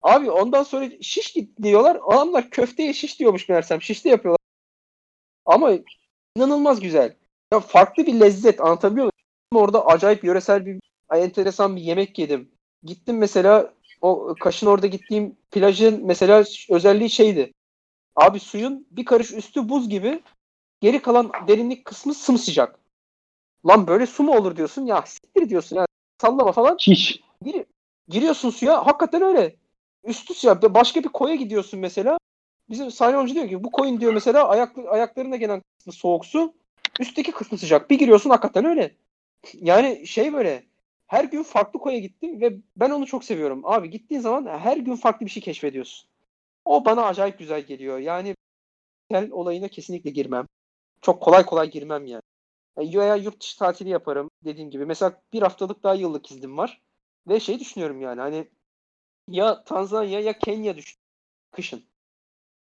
Abi 0.03 0.31
ondan 0.31 0.63
sonra 0.63 0.91
şiş 1.01 1.33
git 1.33 1.63
diyorlar. 1.63 1.99
Adamlar 2.07 2.51
köfteye 2.51 2.93
şiş 2.93 3.19
diyormuş 3.19 3.49
meğersem. 3.49 3.83
Şiş 3.83 4.05
de 4.05 4.09
yapıyorlar. 4.09 4.39
Ama 5.47 5.73
inanılmaz 6.37 6.81
güzel. 6.81 7.17
Ya 7.53 7.61
farklı 7.61 8.07
bir 8.07 8.21
lezzet 8.21 8.61
anlatabiliyor 8.61 9.11
muyum? 9.53 9.65
Orada 9.65 9.87
acayip 9.87 10.25
yöresel 10.25 10.67
bir 10.67 10.81
enteresan 11.13 11.77
bir 11.77 11.81
yemek 11.81 12.19
yedim. 12.19 12.51
Gittim 12.83 13.19
mesela 13.19 13.75
o 14.01 14.35
Kaş'ın 14.41 14.67
orada 14.67 14.87
gittiğim 14.87 15.37
plajın 15.51 16.07
mesela 16.07 16.45
özelliği 16.71 17.11
şeydi. 17.11 17.53
Abi 18.17 18.41
suyun 18.41 18.87
bir 18.91 19.05
karış 19.05 19.33
üstü 19.33 19.69
buz 19.69 19.89
gibi 19.89 20.23
geri 20.81 21.03
kalan 21.03 21.33
derinlik 21.49 21.85
kısmı 21.85 22.15
sımsıcak. 22.15 22.79
Lan 23.67 23.87
böyle 23.87 24.07
su 24.07 24.23
mu 24.23 24.37
olur 24.37 24.57
diyorsun 24.57 24.87
ya 24.87 25.03
siktir 25.03 25.49
diyorsun 25.49 25.77
ya 25.77 25.87
sallama 26.21 26.53
falan. 26.53 26.77
Şiş. 26.77 27.21
Gir, 27.45 27.65
giriyorsun 28.09 28.51
suya 28.51 28.87
hakikaten 28.87 29.23
öyle. 29.23 29.57
Üstü 30.05 30.35
siyah. 30.35 30.63
Bir 30.63 30.75
Başka 30.75 31.03
bir 31.03 31.09
koya 31.09 31.35
gidiyorsun 31.35 31.81
mesela. 31.81 32.19
Bizim 32.71 32.91
Sayın 32.91 33.19
Hoca 33.19 33.35
diyor 33.35 33.49
ki 33.49 33.65
bu 33.65 33.71
koyun 33.71 34.01
diyor 34.01 34.15
mesela 34.15 34.49
ayak, 34.49 34.79
ayaklarına 34.79 35.37
gelen 35.37 35.63
kısmı 35.79 35.93
soğuk 35.93 36.27
su. 36.27 36.55
Üstteki 37.01 37.33
kısmı 37.33 37.59
sıcak. 37.59 37.91
Bir 37.91 37.99
giriyorsun 37.99 38.31
hakikaten 38.31 38.65
öyle. 38.65 38.97
Yani 39.55 40.07
şey 40.07 40.33
böyle 40.33 40.65
her 41.07 41.25
gün 41.25 41.43
farklı 41.43 41.81
koya 41.81 41.99
gittim 41.99 42.41
ve 42.41 42.57
ben 42.77 42.91
onu 42.91 43.07
çok 43.07 43.25
seviyorum. 43.25 43.61
Abi 43.65 43.91
gittiğin 43.91 44.21
zaman 44.21 44.59
her 44.59 44.77
gün 44.77 44.97
farklı 44.97 45.27
bir 45.27 45.31
şey 45.31 45.43
keşfediyorsun. 45.43 46.09
O 46.65 46.85
bana 46.85 47.03
acayip 47.07 47.39
güzel 47.39 47.63
geliyor. 47.63 47.99
Yani 47.99 48.35
otel 49.11 49.31
olayına 49.31 49.69
kesinlikle 49.69 50.11
girmem. 50.11 50.47
Çok 51.03 51.23
kolay 51.23 51.47
kolay 51.47 51.71
girmem 51.71 52.07
yani. 52.07 52.23
E, 52.77 52.99
Veya 52.99 53.17
yurt 53.17 53.41
dışı 53.41 53.59
tatili 53.59 53.89
yaparım 53.89 54.31
dediğim 54.45 54.71
gibi. 54.71 54.87
Mesela 54.87 55.23
bir 55.33 55.43
haftalık 55.43 55.83
daha 55.83 55.95
yıllık 55.95 56.31
iznim 56.31 56.59
var. 56.59 56.81
Ve 57.29 57.41
şey 57.41 57.61
düşünüyorum 57.61 58.01
yani 58.01 58.21
hani 58.21 58.49
ya 59.29 59.65
Tanzanya 59.65 60.21
ya 60.21 60.39
Kenya 60.39 60.77
düşün 60.77 60.99
kışın. 61.53 61.83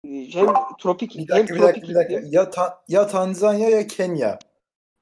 Ee, 0.04 0.08
Hem 0.32 0.46
tropik 0.80 1.14
Bir 1.14 1.18
hem 1.18 1.28
dakika 1.28 1.54
bir 1.54 1.60
tropik 1.60 1.62
dakika 1.74 1.88
bir 1.88 1.94
dakika. 1.94 2.18
iklim. 2.18 2.32
Ya, 2.32 2.50
Ta- 2.50 2.84
ya 2.88 3.06
Tanzanya 3.06 3.68
ya 3.68 3.86
Kenya. 3.86 4.38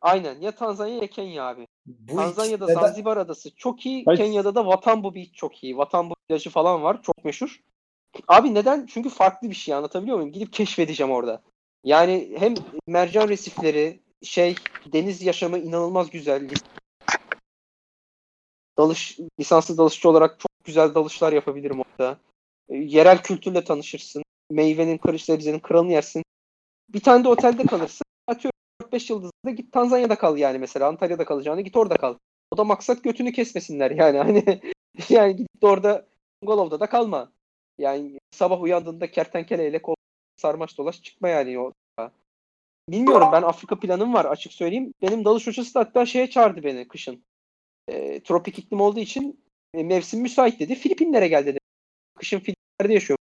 Aynen 0.00 0.40
ya 0.40 0.52
Tanzanya 0.52 0.94
ya 0.94 1.06
Kenya 1.06 1.44
abi. 1.44 1.66
Bu 1.86 2.16
Tanzanya'da 2.16 2.66
neden- 2.66 2.80
Zanzibar 2.80 3.16
adası 3.16 3.54
çok 3.56 3.86
iyi. 3.86 4.04
Hayır. 4.04 4.18
Kenya'da 4.18 4.54
da 4.54 4.62
Watambu 4.62 5.14
Beach 5.14 5.32
çok 5.34 5.64
iyi. 5.64 5.72
Watambu 5.72 6.14
plajı 6.28 6.50
falan 6.50 6.82
var. 6.82 7.02
Çok 7.02 7.24
meşhur. 7.24 7.60
Abi 8.28 8.54
neden? 8.54 8.86
Çünkü 8.86 9.08
farklı 9.10 9.50
bir 9.50 9.54
şey 9.54 9.74
anlatabiliyor 9.74 10.16
muyum? 10.16 10.32
Gidip 10.32 10.52
keşfedeceğim 10.52 11.12
orada. 11.12 11.42
Yani 11.84 12.34
hem 12.38 12.54
mercan 12.86 13.28
resifleri, 13.28 14.00
şey, 14.22 14.54
deniz 14.92 15.22
yaşamı 15.22 15.58
inanılmaz 15.58 16.10
güzel. 16.10 16.50
Dalış, 18.78 19.18
lisanslı 19.40 19.78
dalışçı 19.78 20.08
olarak 20.08 20.40
çok 20.40 20.50
güzel 20.64 20.94
dalışlar 20.94 21.32
yapabilirim 21.32 21.80
orada. 21.80 22.18
E, 22.68 22.76
Yerel 22.76 23.22
kültürle 23.22 23.64
tanışırsın. 23.64 24.22
Meyvenin, 24.50 24.98
karış 24.98 25.24
sebzenin 25.24 25.58
kralını 25.58 25.92
yersin. 25.92 26.22
Bir 26.88 27.00
tane 27.00 27.24
de 27.24 27.28
otelde 27.28 27.66
kalırsın. 27.66 28.04
Atıyorum 28.26 28.58
4-5 28.82 29.12
yıldızda 29.12 29.50
git 29.50 29.72
Tanzanya'da 29.72 30.18
kal 30.18 30.36
yani 30.38 30.58
mesela. 30.58 30.88
Antalya'da 30.88 31.24
kalacağını 31.24 31.60
git 31.60 31.76
orada 31.76 31.96
kal. 31.96 32.14
O 32.50 32.56
da 32.56 32.64
maksat 32.64 33.04
götünü 33.04 33.32
kesmesinler 33.32 33.90
yani. 33.90 34.18
Hani 34.24 34.60
yani 35.08 35.36
gidip 35.36 35.62
de 35.62 35.66
orada 35.66 36.06
bungalovda 36.42 36.80
da 36.80 36.86
kalma. 36.86 37.32
Yani 37.78 38.18
sabah 38.30 38.62
uyandığında 38.62 39.10
kertenkeleyle 39.10 39.82
kol 39.82 39.94
sarmaş 40.36 40.78
dolaş 40.78 41.02
çıkma 41.02 41.28
yani 41.28 41.58
o. 41.58 41.72
Bilmiyorum 42.88 43.28
ben 43.32 43.42
Afrika 43.42 43.80
planım 43.80 44.14
var 44.14 44.24
açık 44.24 44.52
söyleyeyim. 44.52 44.94
Benim 45.02 45.24
dalış 45.24 45.46
hocası 45.46 45.74
da 45.74 45.80
hatta 45.80 46.06
şeye 46.06 46.30
çağırdı 46.30 46.64
beni 46.64 46.88
kışın. 46.88 47.24
E, 47.88 48.20
tropik 48.22 48.58
iklim 48.58 48.80
olduğu 48.80 49.00
için 49.00 49.43
mevsim 49.82 50.20
müsait 50.20 50.60
dedi. 50.60 50.74
Filipinlere 50.74 51.28
gel 51.28 51.46
dedi. 51.46 51.58
Kışın 52.18 52.38
Filipinler'de 52.38 52.94
yaşıyor. 52.94 53.18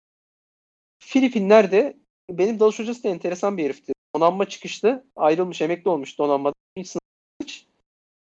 Filipinler'de 1.00 1.98
benim 2.30 2.60
dalış 2.60 2.80
hocası 2.80 3.04
da 3.04 3.10
enteresan 3.10 3.58
bir 3.58 3.64
herifti. 3.64 3.94
Donanma 4.16 4.50
çıkıştı. 4.50 5.06
Ayrılmış, 5.16 5.62
emekli 5.62 5.90
olmuş 5.90 6.20
donanmada. 6.20 6.54
Hiç 6.78 6.88
sınıf- 6.88 7.00
hiç. 7.44 7.68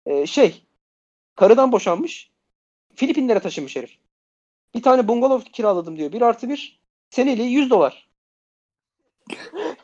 E, 0.06 0.28
şey, 0.28 0.64
karıdan 1.36 1.72
boşanmış. 1.72 2.32
Filipinlere 2.96 3.40
taşınmış 3.40 3.76
herif. 3.76 3.98
Bir 4.76 4.82
tane 4.82 5.08
bungalov 5.08 5.42
kiraladım 5.42 5.98
diyor. 5.98 6.12
Bir 6.12 6.22
artı 6.22 6.50
bir. 6.50 6.82
Seneliği 7.10 7.52
100 7.52 7.70
dolar. 7.70 8.10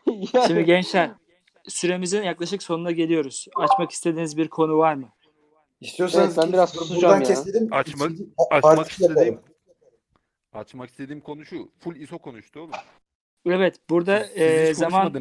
Yani- 0.05 0.27
Şimdi 0.47 0.65
gençler 0.65 1.11
süremizin 1.67 2.23
yaklaşık 2.23 2.63
sonuna 2.63 2.91
geliyoruz. 2.91 3.47
Açmak 3.55 3.91
istediğiniz 3.91 4.37
bir 4.37 4.47
konu 4.47 4.77
var 4.77 4.93
mı? 4.93 5.09
İstiyorsanız 5.81 6.37
Evet, 6.37 6.45
ben 6.47 6.53
biraz 6.53 6.73
buradan 6.75 6.85
susacağım 6.87 7.21
ya. 7.21 7.27
keselim. 7.27 7.67
Açmak- 7.71 8.11
açmak 8.51 8.91
istediğim- 8.91 9.25
yapalım. 9.25 9.43
Açmak 10.53 10.89
istediğim 10.89 11.21
konu 11.21 11.45
şu. 11.45 11.71
Full 11.79 11.95
ISO 11.95 12.17
konuştu 12.17 12.59
oğlum. 12.59 12.71
Evet 13.45 13.75
burada 13.89 14.23
Siz 14.23 14.37
e, 14.41 14.73
zaman 14.73 15.13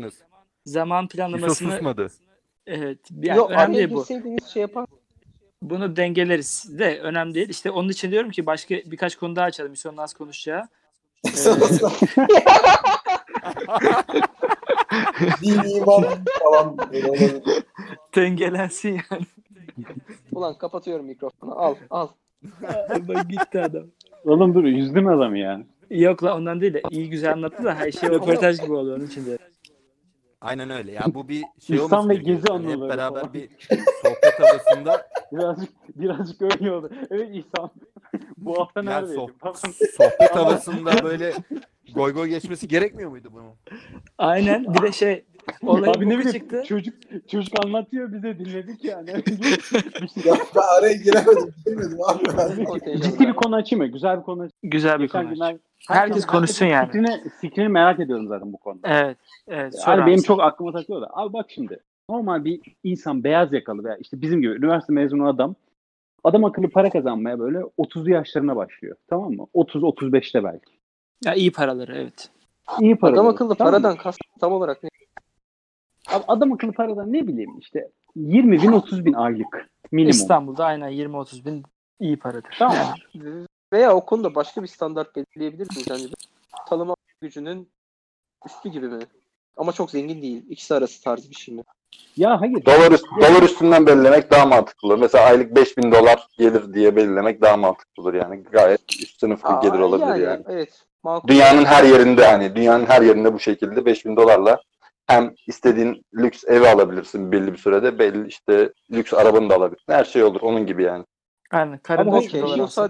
zaman 0.65 1.05
ISO 1.05 1.09
planlamasını 1.09 1.73
susmadı. 1.73 2.09
evet 2.67 2.99
yani 3.11 3.39
Yok 3.39 3.51
önemli 3.51 3.77
değil 3.77 3.91
bu. 3.91 4.05
şey 4.53 4.63
yapar. 4.63 4.87
Bunu 5.63 5.97
dengeleriz 5.97 6.79
de 6.79 7.01
önemli 7.01 7.35
değil. 7.35 7.49
İşte 7.49 7.71
onun 7.71 7.89
için 7.89 8.11
diyorum 8.11 8.31
ki 8.31 8.47
başka 8.47 8.75
birkaç 8.75 9.17
konu 9.17 9.37
daha 9.37 9.45
açalım. 9.45 9.77
Sonra 9.77 10.03
az 10.03 10.15
konuşacağı. 10.15 10.69
Din, 15.43 15.77
iman 15.77 16.25
falan. 16.43 16.77
Dengelensin 18.17 19.01
yani. 19.11 19.27
Ulan 20.33 20.59
kapatıyorum 20.59 21.07
mikrofonu. 21.07 21.59
Al 21.59 21.75
al. 21.91 22.09
Bak 23.09 23.29
gitti 23.29 23.61
adam. 23.61 23.85
Oğlum 24.25 24.55
dur 24.55 24.65
üzdün 24.65 25.05
adamı 25.07 25.39
yani. 25.39 25.67
Yok 25.91 26.25
la 26.25 26.37
ondan 26.37 26.61
değil 26.61 26.75
de 26.75 26.83
iyi 26.91 27.11
güzel 27.11 27.33
anlattı 27.33 27.65
da 27.65 27.75
her 27.75 27.91
şey 27.93 28.09
röportaj 28.11 28.61
gibi 28.61 28.73
oldu 28.73 28.95
onun 28.95 29.07
için 29.07 29.27
de. 29.27 29.39
Aynen 30.41 30.71
öyle. 30.71 30.93
Ya 30.93 31.03
bu 31.15 31.29
bir 31.29 31.45
şey 31.61 31.77
İhsan 31.77 31.99
olması 31.99 32.09
ve 32.09 32.15
gerekiyor. 32.15 32.37
gezi 32.37 32.53
Yani 32.53 32.65
hep 32.67 32.73
anıları 32.75 32.91
beraber 32.91 33.21
falan. 33.21 33.35
bir 33.35 33.49
sohbet 34.03 34.41
havasında 34.41 35.07
Birazcık 35.33 35.71
birazcık 36.01 36.43
öyle 36.43 36.73
oldu. 36.73 36.91
Evet 37.11 37.31
İhsan. 37.35 37.71
Bu 38.37 38.61
hafta 38.61 38.81
yani 38.81 38.91
neredeydin? 38.91 39.15
soh- 39.21 39.39
Falan. 39.39 39.55
sohbet 39.97 40.37
havasında 40.37 41.05
böyle 41.05 41.33
goy 41.95 42.13
goy 42.13 42.29
geçmesi 42.29 42.69
gerekmiyor 42.69 43.11
muydu 43.11 43.29
bunun? 43.33 43.79
Aynen 44.19 44.75
bir 44.75 44.83
de 44.83 44.93
şey 44.93 45.25
olayın 45.63 45.85
Abi 45.85 45.91
ne 46.09 46.15
boku 46.15 46.21
bileyim 46.21 46.33
çıktı. 46.33 46.63
çocuk 46.69 46.95
çocuk 47.31 47.65
anlatıyor 47.65 48.13
bize 48.13 48.39
dinledik 48.39 48.85
yani. 48.85 49.11
Ya 50.25 50.35
ben 50.57 50.79
araya 50.79 50.93
giremedim. 50.95 51.55
Girmedim 51.67 51.99
abi 52.09 52.25
ben. 52.39 53.01
Ciddi 53.01 53.29
bir 53.29 53.33
konu 53.33 53.57
açayım 53.57 53.85
mı? 53.87 53.93
Güzel 53.93 54.19
bir 54.19 54.23
konu 54.23 54.37
açayım. 54.43 54.53
Güzel 54.63 54.99
bir 54.99 55.05
Geçen 55.05 55.23
konu. 55.23 55.35
günler- 55.35 55.57
Herkes 55.89 56.27
konuşsun 56.27 56.67
yani. 56.67 56.87
Fikrini, 56.87 57.21
fikrini 57.41 57.69
merak 57.69 58.01
ediyorum 58.01 58.29
zaten 58.29 58.53
bu 58.53 58.57
konuda. 58.59 58.89
Evet. 58.89 59.17
Evet. 59.49 59.75
Abi 59.87 60.07
benim 60.07 60.23
çok 60.23 60.41
aklıma 60.41 60.73
takıyor 60.73 61.03
da. 61.03 61.07
Abi 61.13 61.33
bak 61.33 61.47
şimdi. 61.49 61.79
Normal 62.11 62.45
bir 62.45 62.61
insan 62.85 63.25
beyaz 63.25 63.53
yakalı 63.53 63.85
veya 63.85 63.97
işte 63.97 64.21
bizim 64.21 64.41
gibi 64.41 64.53
üniversite 64.53 64.93
mezunu 64.93 65.29
adam 65.29 65.55
adam 66.27 66.45
akıllı 66.45 66.69
para 66.69 66.91
kazanmaya 66.91 67.39
böyle 67.39 67.59
30'lu 67.59 68.11
yaşlarına 68.11 68.57
başlıyor. 68.57 68.97
Tamam 69.09 69.33
mı? 69.33 69.47
30-35'te 69.55 70.45
belki. 70.45 70.73
ya 71.25 71.35
iyi 71.35 71.53
paraları 71.53 71.97
evet. 71.97 72.31
İyi 72.81 72.97
para. 72.97 73.13
Adam 73.13 73.29
akıllı 73.29 73.55
tamam 73.55 73.73
paradan 73.73 73.97
kast 73.97 74.19
tam 74.41 74.53
olarak 74.53 74.83
ne? 74.83 74.91
Abi 76.09 76.25
adam 76.29 76.53
akıllı 76.53 76.73
paradan 76.73 77.13
ne 77.13 77.27
bileyim 77.27 77.59
işte 77.59 77.91
20 78.17 78.63
bin 78.63 78.73
30 78.73 79.05
bin 79.05 79.13
aylık 79.13 79.69
minimum. 79.93 80.11
İstanbul'da 80.11 80.65
aynen 80.65 80.93
20-30 80.93 81.45
bin 81.45 81.63
iyi 82.01 82.19
paradır. 82.19 82.57
Tamam. 82.59 82.77
Yani 83.15 83.47
Veya 83.73 83.95
o 83.95 84.05
konuda 84.05 84.35
başka 84.35 84.63
bir 84.63 84.69
standart 84.69 85.17
belirleyebilir 85.17 85.71
miyiz? 85.71 85.87
Yani 85.89 86.09
talama 86.69 86.95
gücünün 87.21 87.69
üstü 88.47 88.69
gibi 88.69 88.89
mi? 88.89 89.03
Ama 89.57 89.73
çok 89.73 89.91
zengin 89.91 90.23
değil. 90.23 90.47
İkisi 90.49 90.75
arası 90.75 91.03
tarzı 91.03 91.31
bir 91.31 91.35
şey 91.35 91.55
mi? 91.55 91.63
Ya 92.17 92.41
hayır. 92.41 92.65
Dolar, 92.65 92.93
üst, 92.93 93.05
dolar 93.21 93.43
üstünden 93.43 93.87
belirlemek 93.87 94.31
daha 94.31 94.47
mantıklı 94.47 94.89
olur. 94.89 94.99
Mesela 94.99 95.25
aylık 95.25 95.57
5000 95.57 95.93
dolar 95.93 96.27
gelir 96.39 96.75
diye 96.75 96.97
belirlemek 96.97 97.43
daha 97.43 97.57
mantıklı 97.57 98.03
olur 98.03 98.15
yani. 98.15 98.43
Gayet 98.43 98.81
üst 99.03 99.21
sınıf 99.21 99.45
bir 99.45 99.49
Aa, 99.49 99.61
gelir 99.63 99.79
olabilir 99.79 100.27
yani. 100.27 100.45
Evet. 100.49 100.85
Makul. 101.03 101.29
Dünyanın 101.29 101.65
her 101.65 101.85
yerinde 101.85 102.27
hani 102.27 102.57
dünyanın 102.57 102.87
her 102.87 103.03
yerinde 103.03 103.35
bu 103.35 103.39
şekilde 103.39 103.85
5000 103.85 104.17
dolarla 104.17 104.61
hem 105.07 105.35
istediğin 105.47 106.05
lüks 106.15 106.45
evi 106.45 106.69
alabilirsin 106.69 107.33
belli 107.33 107.53
bir 107.53 107.59
sürede 107.59 107.99
belli 107.99 108.29
işte 108.29 108.73
lüks 108.91 109.15
arabanı 109.15 109.51
da 109.51 109.55
alabilirsin. 109.55 109.93
Her 109.93 110.05
şey 110.05 110.25
olur 110.25 110.41
onun 110.41 110.67
gibi 110.67 110.83
yani. 110.83 111.05
aynen. 111.51 111.79
Karın 111.79 112.09
Ama 112.09 112.21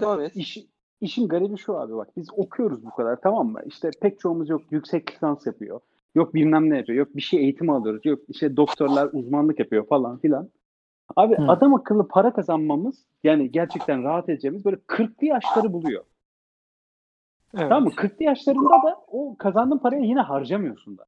devam 0.01 0.21
et. 0.21 0.35
İş, 0.35 0.57
işin 1.01 1.27
garibi 1.27 1.57
şu 1.57 1.77
abi 1.77 1.95
bak 1.95 2.07
biz 2.17 2.27
okuyoruz 2.37 2.85
bu 2.85 2.95
kadar 2.95 3.21
tamam 3.21 3.47
mı? 3.47 3.61
İşte 3.65 3.91
pek 4.01 4.19
çoğumuz 4.19 4.49
yok 4.49 4.61
yüksek 4.71 5.13
lisans 5.13 5.45
yapıyor. 5.45 5.79
Yok 6.17 6.33
bilmem 6.33 6.69
ne 6.69 6.77
yapıyor. 6.77 6.97
Yok 6.97 7.15
bir 7.15 7.21
şey 7.21 7.39
eğitim 7.39 7.69
alıyoruz. 7.69 8.05
Yok 8.05 8.19
işte 8.29 8.57
doktorlar 8.57 9.09
uzmanlık 9.13 9.59
yapıyor 9.59 9.87
falan 9.87 10.17
filan. 10.17 10.49
Abi 11.15 11.37
Hı. 11.37 11.45
adam 11.47 11.73
akıllı 11.75 12.07
para 12.07 12.33
kazanmamız 12.33 13.05
yani 13.23 13.51
gerçekten 13.51 14.03
rahat 14.03 14.29
edeceğimiz 14.29 14.65
böyle 14.65 14.75
40'lı 14.75 15.27
yaşları 15.27 15.73
buluyor. 15.73 16.03
Evet. 17.57 17.69
Tamam 17.69 17.83
mı? 17.83 17.89
40'lı 17.89 18.23
yaşlarında 18.25 18.69
da 18.69 18.97
o 19.07 19.35
kazandığın 19.37 19.77
parayı 19.77 20.03
yine 20.03 20.21
harcamıyorsun 20.21 20.97
da. 20.97 21.05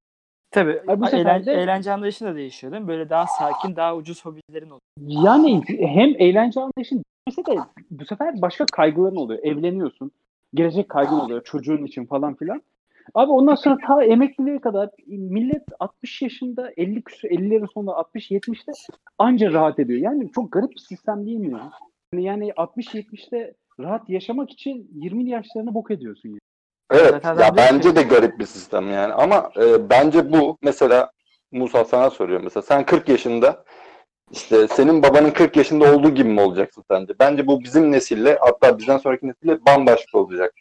Tabii. 0.52 0.82
Ay, 0.88 1.00
bu 1.02 1.06
eğlen- 1.08 1.46
de- 1.46 1.54
eğlence 1.54 1.92
anlayışı 1.92 2.26
da 2.26 2.36
değişiyor 2.36 2.74
değil 2.74 2.84
mi? 2.84 2.88
Böyle 2.88 3.10
daha 3.10 3.26
sakin, 3.28 3.76
daha 3.76 3.96
ucuz 3.96 4.26
hobilerin 4.26 4.70
oluyor. 4.70 4.80
Yani 5.26 5.62
hem 5.80 6.10
eğlence 6.20 6.60
anlayışın 6.60 7.04
değişmese 7.28 7.52
de 7.52 7.60
bu 7.92 8.06
sefer 8.06 8.42
başka 8.42 8.66
kaygıların 8.66 9.16
oluyor. 9.16 9.40
Evleniyorsun. 9.44 10.12
Gelecek 10.54 10.90
kaygın 10.90 11.20
oluyor 11.20 11.44
çocuğun 11.44 11.84
için 11.86 12.06
falan 12.06 12.36
filan. 12.36 12.62
Abi 13.14 13.32
ondan 13.32 13.56
sonra 13.56 13.78
ta 13.88 14.04
emekliliğe 14.04 14.60
kadar 14.60 14.90
millet 15.08 15.64
60 15.80 16.22
yaşında 16.22 16.72
50 16.78 17.02
küsur 17.02 17.30
50'lerin 17.30 17.68
sonunda 17.74 17.96
60 17.96 18.32
70'te 18.32 18.72
anca 19.18 19.54
rahat 19.54 19.80
ediyor. 19.80 20.00
Yani 20.00 20.32
çok 20.32 20.52
garip 20.52 20.72
bir 20.72 20.80
sistem 20.80 21.26
değil 21.26 21.38
mi 21.38 21.52
ya? 21.52 21.72
Yani, 22.14 22.24
yani 22.24 22.54
60 22.56 22.88
70'te 22.96 23.54
rahat 23.80 24.10
yaşamak 24.10 24.50
için 24.52 24.92
20 24.96 25.30
yaşlarını 25.30 25.74
bok 25.74 25.92
ediyorsun 25.92 26.30
yani. 26.30 26.40
Evet 26.92 27.12
Zaten 27.24 27.36
ya 27.42 27.56
bence 27.58 27.90
ki- 27.90 27.96
de 27.96 28.02
garip 28.04 28.40
bir 28.40 28.46
sistem 28.46 28.92
yani 28.92 29.14
ama 29.14 29.52
e, 29.58 29.90
bence 29.90 30.32
bu 30.32 30.58
mesela 30.62 31.12
Musa 31.52 31.86
sana 31.86 32.10
soruyorum 32.10 32.44
mesela 32.44 32.62
sen 32.62 32.86
40 32.86 33.10
yaşında 33.10 33.64
işte 34.32 34.68
senin 34.68 35.04
babanın 35.04 35.32
40 35.32 35.58
yaşında 35.58 35.96
olduğu 35.96 36.10
gibi 36.10 36.30
mi 36.30 36.42
olacaksın 36.42 36.84
sence? 36.92 37.14
Bence 37.20 37.48
bu 37.48 37.64
bizim 37.64 37.92
nesille 37.92 38.38
hatta 38.42 38.78
bizden 38.78 38.98
sonraki 38.98 39.28
nesille 39.28 39.66
bambaşka 39.66 40.18
olacak. 40.18 40.54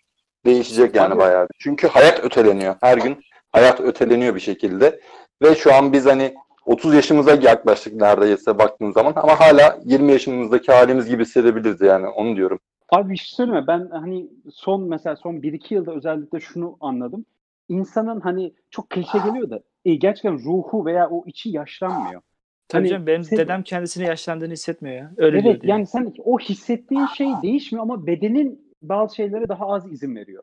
Değişecek 0.47 0.95
yani 0.95 1.12
Abi- 1.14 1.21
bayağı. 1.21 1.47
Çünkü 1.59 1.88
hayat 1.88 2.25
öteleniyor. 2.25 2.75
Her 2.80 2.99
gün 2.99 3.16
hayat 3.52 3.80
öteleniyor 3.80 4.35
bir 4.35 4.40
şekilde. 4.40 5.00
Ve 5.42 5.54
şu 5.54 5.75
an 5.75 5.92
biz 5.92 6.07
hani 6.07 6.35
30 6.66 6.95
yaşımıza 6.95 7.35
yaklaştık 7.35 7.95
neredeyse 7.95 8.59
baktığın 8.59 8.92
zaman 8.92 9.12
ama 9.16 9.40
hala 9.40 9.78
20 9.85 10.12
yaşımızdaki 10.12 10.73
halimiz 10.73 11.09
gibi 11.09 11.23
hissedebiliriz 11.23 11.80
yani 11.80 12.07
onu 12.09 12.37
diyorum. 12.37 12.59
Abi 12.88 13.11
bir 13.12 13.16
şey 13.16 13.35
söyleme 13.37 13.66
ben 13.66 13.88
hani 13.92 14.28
son 14.52 14.88
mesela 14.88 15.16
son 15.16 15.35
1-2 15.35 15.75
yılda 15.75 15.92
özellikle 15.95 16.40
şunu 16.40 16.76
anladım. 16.80 17.25
İnsanın 17.68 18.21
hani 18.21 18.52
çok 18.71 18.90
klişe 18.90 19.18
geliyor 19.18 19.50
da 19.50 19.61
e, 19.85 19.95
gerçekten 19.95 20.38
ruhu 20.45 20.87
veya 20.87 21.09
o 21.11 21.25
içi 21.26 21.50
yaşlanmıyor. 21.50 22.21
Tabii 22.68 22.83
Hani 22.83 22.88
canım 22.90 23.07
benim 23.07 23.25
sen- 23.25 23.38
dedem 23.38 23.62
kendisini 23.62 24.07
yaşlandığını 24.07 24.52
hissetmiyor 24.52 24.97
ya. 24.97 25.11
Öyle 25.16 25.38
evet 25.38 25.64
yani 25.64 25.87
sen 25.87 26.12
o 26.25 26.38
hissettiğin 26.38 27.07
şey 27.07 27.28
değişmiyor 27.42 27.83
ama 27.83 28.07
bedenin 28.07 28.67
bazı 28.82 29.14
şeylere 29.14 29.49
daha 29.49 29.66
az 29.66 29.92
izin 29.92 30.16
veriyor. 30.16 30.42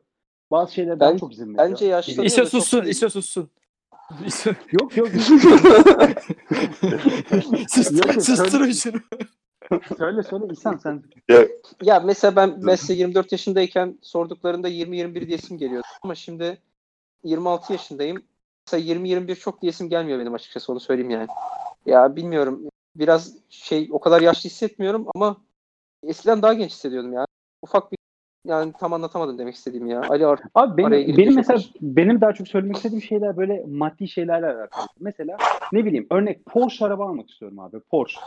Bazı 0.50 0.74
şeylere 0.74 1.00
daha 1.00 1.12
Ben- 1.12 1.18
çok 1.18 1.32
izin 1.32 1.44
veriyor. 1.54 1.70
Bence 1.70 1.90
da 1.90 2.02
çok 2.02 2.48
sussun, 2.50 2.82
değil. 2.82 2.90
İso 2.90 3.08
sussun. 3.08 3.50
Yok 4.80 4.96
yok 4.96 5.08
sus, 7.68 7.92
Yok, 7.92 8.06
yok, 8.06 8.22
susturun 8.24 8.70
şunu. 8.72 9.00
söyle 9.98 10.22
söyle 10.22 10.44
İhsan 10.52 10.76
sen. 10.76 11.02
Ya 11.82 12.00
mesela 12.00 12.36
ben 12.36 12.58
mesela 12.62 12.96
24 12.98 13.32
yaşındayken 13.32 13.98
sorduklarında 14.02 14.68
20-21 14.68 15.26
diyesim 15.26 15.58
geliyordu. 15.58 15.86
Ama 16.02 16.14
şimdi 16.14 16.58
26 17.24 17.72
yaşındayım. 17.72 18.22
Mesela 18.66 18.94
20-21 18.94 19.34
çok 19.34 19.62
diyesim 19.62 19.88
gelmiyor 19.88 20.18
benim 20.18 20.34
açıkçası 20.34 20.72
onu 20.72 20.80
söyleyeyim 20.80 21.10
yani. 21.10 21.26
Ya 21.86 22.16
bilmiyorum. 22.16 22.62
Biraz 22.96 23.34
şey 23.48 23.88
o 23.92 24.00
kadar 24.00 24.20
yaşlı 24.20 24.50
hissetmiyorum 24.50 25.06
ama 25.14 25.36
eskiden 26.02 26.42
daha 26.42 26.52
genç 26.54 26.70
hissediyordum 26.70 27.12
ya. 27.12 27.26
Ufak 27.62 27.92
bir 27.92 27.95
yani 28.46 28.72
tam 28.80 28.92
anlatamadım 28.92 29.38
demek 29.38 29.54
istediğim 29.54 29.86
ya. 29.86 30.02
Ali 30.08 30.26
Art 30.26 30.40
Abi 30.54 30.76
benim, 30.76 31.16
benim 31.16 31.34
mesela 31.34 31.60
benim 31.80 32.20
daha 32.20 32.32
çok 32.32 32.48
söylemek 32.48 32.76
istediğim 32.76 33.02
şeyler 33.02 33.36
böyle 33.36 33.64
maddi 33.68 34.08
şeylerle 34.08 34.46
alakalı. 34.46 34.86
Mesela 35.00 35.36
ne 35.72 35.84
bileyim 35.84 36.06
örnek 36.10 36.46
Porsche 36.46 36.84
araba 36.84 37.08
almak 37.08 37.30
istiyorum 37.30 37.58
abi. 37.58 37.80
Porsche. 37.80 38.20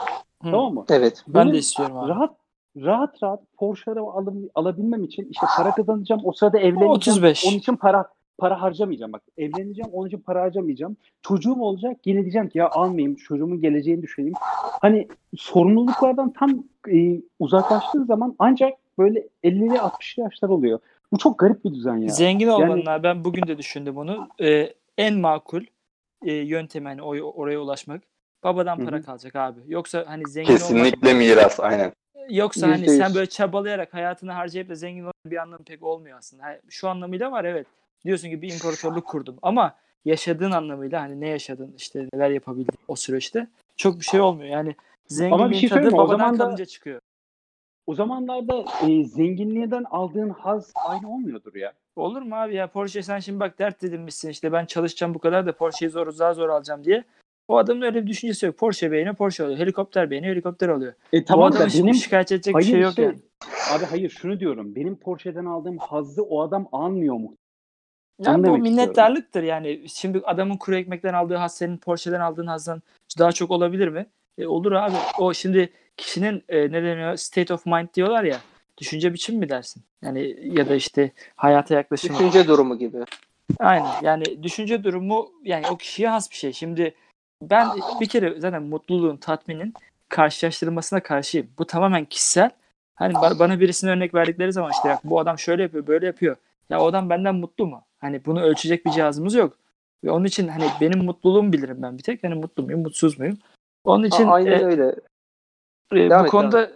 Hı. 0.44 0.52
Tamam 0.52 0.74
mı? 0.74 0.86
evet. 0.90 1.24
Ben 1.28 1.44
Benim 1.44 1.54
de 1.54 1.58
istiyorum 1.58 1.98
abi. 1.98 2.10
Rahat 2.10 2.36
rahat 2.78 3.24
rahat 3.24 3.40
Porsche 3.58 3.92
araba 3.92 4.14
alım, 4.14 4.50
alabilmem 4.56 5.04
için 5.04 5.28
işte 5.32 5.48
para 5.58 5.72
kazanacağım. 5.72 6.22
O 6.24 6.32
sırada 6.32 6.60
evleneceğim. 6.60 6.92
35. 6.92 7.46
Onun 7.48 7.58
için 7.58 7.76
para 7.76 8.06
para 8.40 8.62
harcamayacağım. 8.62 9.14
Bak 9.14 9.22
evleneceğim. 9.38 9.92
Onun 9.92 10.08
için 10.08 10.20
para 10.20 10.42
harcamayacağım. 10.42 10.98
Çocuğum 11.22 11.62
olacak. 11.62 11.98
Yine 12.06 12.22
diyeceğim 12.22 12.50
ki 12.50 12.58
ya 12.58 12.70
almayayım. 12.70 13.16
Çocuğumun 13.16 13.62
geleceğini 13.62 14.02
düşüneyim. 14.02 14.36
Hani 14.82 15.08
sorumluluklardan 15.38 16.34
tam 16.34 16.64
e, 16.94 17.22
uzaklaştığın 17.40 18.06
zaman 18.06 18.36
ancak 18.40 18.74
böyle 19.00 19.28
50'li 19.44 19.76
60'lı 19.78 20.24
yaşlar 20.24 20.50
oluyor. 20.50 20.80
Bu 21.12 21.18
çok 21.18 21.40
garip 21.40 21.66
bir 21.66 21.74
düzen 21.74 21.96
ya. 21.96 22.10
Zengin 22.10 22.48
olmanın 22.48 22.78
Yani- 22.78 22.90
abi, 22.90 23.04
ben 23.04 23.24
bugün 23.24 23.48
de 23.48 23.58
düşündüm 23.58 23.96
bunu. 23.96 24.28
Ee, 24.42 24.74
en 24.98 25.18
makul 25.20 25.64
e, 26.26 26.34
yöntem 26.34 26.86
hani 26.86 27.02
o- 27.02 27.32
oraya 27.42 27.60
ulaşmak. 27.60 28.02
Babadan 28.44 28.86
para 28.86 29.02
kalacak 29.02 29.36
abi. 29.36 29.60
Yoksa 29.68 30.04
hani 30.08 30.24
zengin 30.28 30.48
olmak 30.50 30.60
Kesinlikle 30.62 31.14
miras 31.14 31.60
aynen. 31.60 31.92
Yoksa 32.30 32.68
hani 32.68 32.80
Yüzde 32.80 32.92
yüz. 32.92 33.00
sen 33.02 33.16
böyle 33.16 33.26
çabalayarak 33.30 33.94
hayatını 33.94 34.32
harcayıp 34.32 34.70
da 34.70 34.76
zengin 34.76 35.00
olmanın 35.00 35.14
bir 35.26 35.38
anlamı 35.38 35.64
pek 35.64 35.84
olmuyor 35.84 36.18
aslında. 36.18 36.44
Ha, 36.44 36.56
Şu 36.70 36.90
anlamıyla 36.90 37.32
var 37.32 37.46
evet. 37.46 37.68
Diyorsun 38.06 38.30
ki 38.30 38.42
bir 38.42 38.54
imparatorluk 38.54 39.06
kurdum 39.08 39.38
ama 39.42 39.76
yaşadığın 40.06 40.52
anlamıyla 40.52 41.02
hani 41.02 41.22
ne 41.22 41.28
yaşadın 41.28 41.74
işte 41.78 42.08
neler 42.14 42.30
yapabildin 42.30 42.76
o 42.88 42.96
süreçte 42.96 43.48
çok 43.78 44.00
bir 44.00 44.06
şey 44.06 44.22
olmuyor. 44.22 44.50
Yani 44.50 44.76
zenginliğin 45.08 45.54
şey 45.54 45.70
tadı 45.70 45.82
mi? 45.92 45.96
O 45.96 45.98
babadan 45.98 46.18
zaman 46.18 46.40
da- 46.40 46.44
kalınca 46.44 46.66
çıkıyor. 46.66 47.02
O 47.90 47.96
zamanlarda 47.96 48.66
e, 48.88 49.04
zenginliğinden 49.04 49.84
aldığın 49.92 50.30
haz 50.30 50.72
aynı 50.88 51.14
olmuyordur 51.14 51.56
ya. 51.56 51.74
Olur 51.96 52.22
mu 52.22 52.36
abi 52.36 52.56
ya 52.56 52.68
Porsche 52.68 53.04
sen 53.04 53.20
şimdi 53.20 53.40
bak 53.40 53.60
dert 53.60 53.84
edinmişsin 53.84 54.30
işte 54.30 54.52
ben 54.52 54.66
çalışacağım 54.66 55.14
bu 55.14 55.20
kadar 55.20 55.46
da 55.46 55.56
Porsche'yi 55.56 55.90
zor 55.90 56.18
daha 56.20 56.34
zor 56.34 56.50
alacağım 56.50 56.84
diye. 56.84 57.04
O 57.48 57.58
adamın 57.58 57.82
öyle 57.82 58.02
bir 58.02 58.08
düşüncesi 58.08 58.46
yok. 58.46 58.58
Porsche 58.58 58.92
beğeniyor 58.92 59.16
Porsche 59.16 59.44
alıyor. 59.44 59.60
Helikopter 59.60 60.10
beğeniyor 60.10 60.34
helikopter 60.34 60.70
alıyor. 60.70 60.94
E 61.14 61.26
tamam 61.26 61.46
adamın 61.46 61.66
da 61.66 61.70
şimdi 61.70 61.84
benim 61.84 61.96
şikayet 61.96 62.32
edecek 62.32 62.56
bir 62.56 62.64
Hayır 62.64 62.72
şey 62.72 62.82
yok 62.82 62.90
işte, 62.90 63.02
yani. 63.02 63.20
Abi 63.72 63.86
hayır 63.86 64.10
şunu 64.10 64.40
diyorum. 64.40 64.76
Benim 64.76 64.96
Porsche'den 64.96 65.46
aldığım 65.46 65.78
hazzı 65.78 66.24
o 66.24 66.42
adam 66.42 66.68
almıyor 66.72 67.16
mu? 67.16 67.36
Ya 68.20 68.36
Onu 68.36 68.48
bu 68.48 68.58
minnettarlıktır 68.58 69.44
yani. 69.44 69.90
Şimdi 69.90 70.22
adamın 70.24 70.58
kuru 70.58 70.76
ekmekten 70.76 71.14
aldığı 71.14 71.36
haz 71.36 71.56
senin 71.56 71.78
Porsche'den 71.78 72.20
aldığın 72.20 72.48
hazdan 72.48 72.82
daha 73.20 73.32
çok 73.32 73.52
olabilir 73.52 73.88
mi? 73.88 74.06
E, 74.40 74.48
olur 74.48 74.72
abi. 74.72 74.96
O 75.18 75.34
şimdi 75.34 75.70
kişinin 75.98 76.44
e, 76.50 76.62
ne 76.62 76.84
deniyor 76.84 77.16
state 77.16 77.54
of 77.54 77.66
mind 77.66 77.88
diyorlar 77.94 78.24
ya. 78.24 78.38
Düşünce 78.78 79.14
biçimi 79.14 79.40
mi 79.40 79.50
dersin? 79.50 79.84
Yani 80.02 80.36
ya 80.58 80.70
da 80.70 80.76
işte 80.76 81.12
hayata 81.36 81.76
yaklaşımı. 81.76 82.20
Düşünce 82.20 82.48
durumu 82.48 82.80
gibi. 82.80 82.98
Aynen. 83.60 83.92
Yani 84.04 84.44
düşünce 84.44 84.84
durumu 84.84 85.32
yani 85.44 85.68
o 85.68 85.78
kişiye 85.78 86.10
has 86.10 86.32
bir 86.32 86.36
şey. 86.36 86.54
Şimdi 86.54 86.96
ben 87.42 87.68
bir 88.02 88.10
kere 88.10 88.40
zaten 88.40 88.64
mutluluğun, 88.64 89.18
tatminin 89.18 89.74
karşılaştırılmasına 90.10 91.00
karşıyım. 91.00 91.48
Bu 91.58 91.66
tamamen 91.66 92.06
kişisel. 92.06 92.50
Hani 92.96 93.14
ba- 93.14 93.40
bana 93.40 93.60
birisine 93.60 93.92
örnek 93.92 94.14
verdikleri 94.14 94.54
zaman 94.54 94.72
işte 94.72 94.90
ya 94.90 95.00
bu 95.04 95.20
adam 95.20 95.40
şöyle 95.40 95.62
yapıyor, 95.62 95.88
böyle 95.88 96.06
yapıyor. 96.06 96.36
Ya 96.70 96.80
o 96.82 96.86
adam 96.88 97.10
benden 97.10 97.36
mutlu 97.36 97.66
mu? 97.68 97.82
Hani 98.00 98.26
bunu 98.26 98.42
ölçecek 98.42 98.86
bir 98.86 98.92
cihazımız 98.92 99.34
yok. 99.34 99.58
Ve 100.04 100.12
onun 100.12 100.26
için 100.26 100.48
hani 100.48 100.66
benim 100.82 101.04
mutluluğumu 101.06 101.54
bilirim 101.54 101.78
ben 101.82 101.98
bir 101.98 102.04
tek. 102.04 102.24
Hani 102.24 102.36
mutlu 102.36 102.64
muyum, 102.64 102.82
mutsuz 102.82 103.20
muyum? 103.20 103.38
Onun 103.84 104.04
için 104.04 104.28
A- 104.28 104.32
aynen 104.32 104.52
e, 104.60 104.66
öyle. 104.66 104.96
e, 105.92 105.96
Devam 105.96 106.22
bu 106.22 106.26
et, 106.26 106.32
konuda 106.32 106.72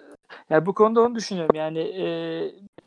ya 0.50 0.66
bu 0.66 0.74
konuda 0.74 1.02
onu 1.02 1.16
düşünüyorum. 1.16 1.56
Yani 1.56 1.80
e, 1.80 2.06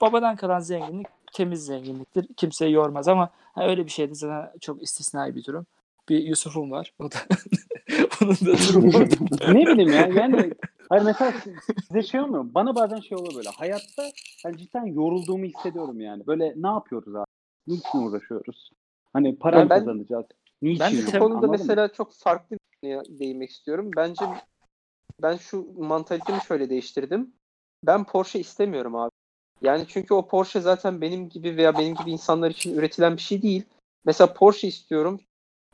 babadan 0.01 0.37
kalan 0.37 0.59
zenginlik 0.61 1.07
temiz 1.33 1.67
zenginliktir. 1.67 2.27
Kimseyi 2.37 2.73
yormaz 2.73 3.09
ama 3.09 3.31
ha, 3.55 3.69
öyle 3.69 3.85
bir 3.85 3.91
şeydi 3.91 4.15
zaten 4.15 4.59
çok 4.61 4.83
istisnai 4.83 5.35
bir 5.37 5.45
durum. 5.45 5.67
Bir 6.09 6.19
Yusuf'um 6.23 6.71
var. 6.71 6.93
O 6.99 7.05
da 7.11 7.17
onun 8.23 8.33
da 8.35 8.59
durumu 8.69 8.87
ne 9.55 9.67
bileyim 9.67 9.93
ya 9.93 10.07
yani 10.07 10.53
hayır 10.89 11.03
mesela 11.05 11.33
size 11.89 12.03
şey 12.03 12.21
olmuyor 12.21 12.43
mu? 12.43 12.51
Bana 12.55 12.75
bazen 12.75 13.01
şey 13.01 13.19
oluyor 13.19 13.35
böyle. 13.35 13.49
Hayatta 13.51 14.03
hani 14.43 14.59
cidden 14.59 14.87
yorulduğumu 14.87 15.45
hissediyorum 15.45 16.01
yani. 16.01 16.27
Böyle 16.27 16.53
ne 16.57 16.67
yapıyoruz 16.69 17.15
abi? 17.17 17.25
Niçin 17.67 17.99
uğraşıyoruz? 17.99 18.71
Hani 19.13 19.37
para 19.37 19.59
Ya 19.59 19.65
mı 19.65 19.71
ben- 19.71 19.79
kazanacağız? 19.79 20.27
Niçin? 20.63 20.81
Ben 20.81 21.07
Tabii, 21.07 21.19
konuda 21.19 21.35
Anladın 21.35 21.51
mı? 21.51 21.57
mesela 21.59 21.89
çok 21.93 22.13
farklı 22.13 22.57
bir 22.83 23.19
değinmek 23.19 23.51
istiyorum. 23.51 23.91
Bence 23.97 24.25
ben 25.23 25.37
şu 25.37 25.73
mantalitemi 25.79 26.41
şöyle 26.49 26.71
değiştirdim. 26.71 27.33
Ben 27.83 28.05
Porsche 28.05 28.41
istemiyorum 28.41 28.97
abi. 28.97 29.11
Yani 29.63 29.85
çünkü 29.89 30.15
o 30.15 30.29
Porsche 30.29 30.61
zaten 30.61 31.01
benim 31.01 31.29
gibi 31.29 31.57
veya 31.57 31.79
benim 31.79 31.95
gibi 31.95 32.11
insanlar 32.11 32.51
için 32.51 32.75
üretilen 32.75 33.17
bir 33.17 33.23
şey 33.23 33.43
değil. 33.43 33.65
Mesela 34.05 34.35
Porsche 34.35 34.69
istiyorum. 34.69 35.21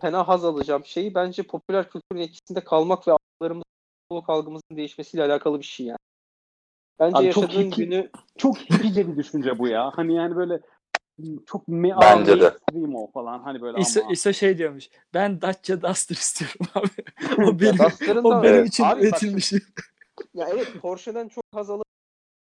Fena 0.01 0.29
haz 0.29 0.45
alacağım 0.45 0.85
şeyi 0.85 1.15
bence 1.15 1.43
popüler 1.43 1.91
kültürün 1.91 2.21
etkisinde 2.21 2.65
kalmak 2.65 3.09
ve 3.09 3.13
algılarımızın, 3.13 3.65
algımızın 4.11 4.77
değişmesiyle 4.77 5.25
alakalı 5.25 5.59
bir 5.59 5.65
şey 5.65 5.87
yani. 5.87 5.99
Bence 6.99 7.17
Abi 7.17 7.33
çok 7.33 7.43
yaşadığın 7.43 7.71
hippie- 7.71 7.77
günü 7.77 8.11
Çok 8.37 8.59
hippice 8.59 9.09
bir 9.09 9.17
düşünce 9.17 9.59
bu 9.59 9.69
ya. 9.69 9.91
Hani 9.95 10.15
yani 10.15 10.37
böyle 10.37 10.61
çok 11.47 11.69
me 11.69 11.91
Bence 12.01 12.41
de. 12.41 12.53
o 12.95 13.11
falan 13.11 13.39
hani 13.39 13.63
böyle 13.63 13.79
İsa, 13.81 14.01
ama. 14.01 14.13
İsa 14.13 14.33
şey 14.33 14.59
diyormuş. 14.59 14.89
Ben 15.15 15.41
Dacia 15.41 15.83
Duster 15.83 16.17
istiyorum 16.17 16.67
abi. 16.75 17.45
o 17.49 17.61
benim, 17.61 17.79
Duster'ın 17.79 18.25
o 18.25 18.31
da- 18.31 18.43
benim 18.43 18.55
Evet. 18.55 18.69
için 18.69 18.85
Abi 18.85 18.91
bak 18.95 19.03
üretilmiş. 19.03 19.53
Ya 20.35 20.49
evet 20.53 20.73
Porsche'den 20.83 21.29
çok 21.29 21.45
haz 21.53 21.71
alır 21.71 21.85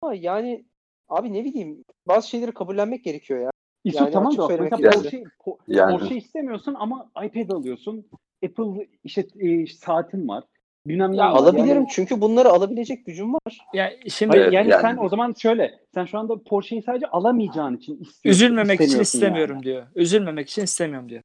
ama 0.02 0.14
yani 0.14 0.64
abi 1.08 1.32
ne 1.32 1.44
bileyim 1.44 1.84
bazı 2.08 2.28
şeyleri 2.28 2.52
kabullenmek 2.52 3.04
gerekiyor 3.04 3.40
ya. 3.40 3.50
İso 3.84 3.98
Yani 4.04 4.12
tamam 4.12 4.28
açık 4.28 4.38
da 4.38 4.42
bak 4.42 4.50
söylemek 4.50 4.72
mesela 4.72 4.90
gerekirse. 4.90 5.24
Porsche, 5.38 5.50
Po- 5.50 5.58
Yani. 5.76 5.98
Porsche 5.98 6.16
istemiyorsun 6.16 6.74
ama 6.74 7.10
iPad 7.24 7.50
alıyorsun. 7.50 8.06
Apple 8.44 8.88
işte 9.04 9.26
e, 9.38 9.66
saatin 9.66 10.28
var. 10.28 10.44
Bilmem 10.86 11.12
Ya. 11.12 11.24
Alabilirim 11.28 11.68
Yani- 11.68 11.88
çünkü 11.90 12.20
bunları 12.20 12.48
alabilecek 12.48 13.06
gücüm 13.06 13.34
var. 13.34 13.58
Ya 13.74 13.92
şimdi 14.08 14.36
Hayır, 14.38 14.52
yani, 14.52 14.70
Yani- 14.70 14.82
sen 14.82 14.96
o 14.96 15.08
zaman 15.08 15.34
şöyle. 15.38 15.78
Sen 15.94 16.04
şu 16.04 16.18
anda 16.18 16.42
Porsche'yi 16.42 16.82
sadece 16.82 17.06
alamayacağın 17.06 17.76
için 17.76 17.92
istiyorsun. 18.00 18.30
üzülmemek 18.44 18.80
için 18.80 19.00
istemiyorum 19.00 19.54
yani. 19.56 19.64
diyor. 19.64 19.86
Üzülmemek 19.94 20.48
için 20.50 20.62
istemiyorum 20.62 21.08
diyor. 21.08 21.22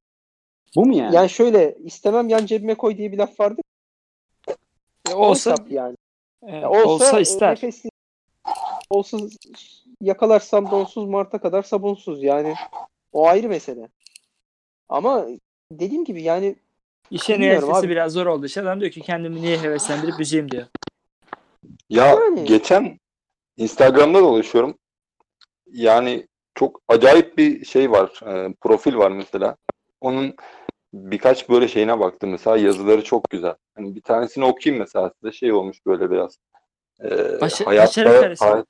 Bu 0.75 0.85
mu 0.85 0.95
yani? 0.97 1.15
Yani 1.15 1.29
şöyle 1.29 1.75
istemem 1.83 2.29
yan 2.29 2.45
cebime 2.45 2.75
koy 2.75 2.97
diye 2.97 3.11
bir 3.11 3.17
laf 3.17 3.39
vardı. 3.39 3.61
Ya 5.09 5.15
O 5.17 5.25
olsa 5.27 5.55
yani. 5.69 5.95
e, 6.47 6.55
Ya 6.55 6.69
olsa, 6.69 7.19
e, 7.19 7.21
ister. 7.21 7.55
nefesli- 7.57 7.89
olsa 8.89 9.17
yakalarsam 10.01 10.71
donsuz 10.71 11.05
Mart'a 11.05 11.37
kadar 11.37 11.63
sabunsuz 11.63 12.23
yani. 12.23 12.53
O 13.13 13.27
ayrı 13.27 13.49
mesele. 13.49 13.87
Ama 14.89 15.25
dediğim 15.71 16.05
gibi 16.05 16.23
yani 16.23 16.55
İşe 17.11 17.61
abi. 17.73 17.89
biraz 17.89 18.11
zor 18.13 18.25
olduğu 18.25 18.45
için 18.45 18.61
adam 18.61 18.79
diyor 18.79 18.91
ki 18.91 19.01
kendimi 19.01 19.41
niye 19.41 19.57
heveslendirip 19.61 20.19
üzeyim 20.19 20.51
diyor. 20.51 20.65
Ya 21.89 22.05
Yani. 22.07 22.45
geçen 22.45 22.99
Instagram'da 23.57 24.19
dolaşıyorum. 24.19 24.77
Yani 25.67 26.27
çok 26.55 26.81
acayip 26.87 27.37
bir 27.37 27.65
şey 27.65 27.91
var. 27.91 28.21
e, 28.27 28.53
profil 28.61 28.95
var 28.95 29.11
mesela. 29.11 29.55
Onun 30.01 30.35
birkaç 30.93 31.49
böyle 31.49 31.67
şeyine 31.67 31.99
baktım 31.99 32.29
mesela. 32.31 32.57
Yazıları 32.57 33.03
çok 33.03 33.29
güzel. 33.29 33.55
Hani 33.75 33.95
bir 33.95 34.01
tanesini 34.01 34.45
okuyayım 34.45 34.79
mesela 34.83 35.11
size. 35.21 35.31
Şey 35.31 35.53
olmuş 35.53 35.85
böyle 35.85 36.11
biraz. 36.11 36.37
E, 37.03 37.41
Başı- 37.41 37.63
hayatta- 37.63 37.87
başarı 38.05 38.21
karesi. 38.21 38.45
hay- 38.45 38.63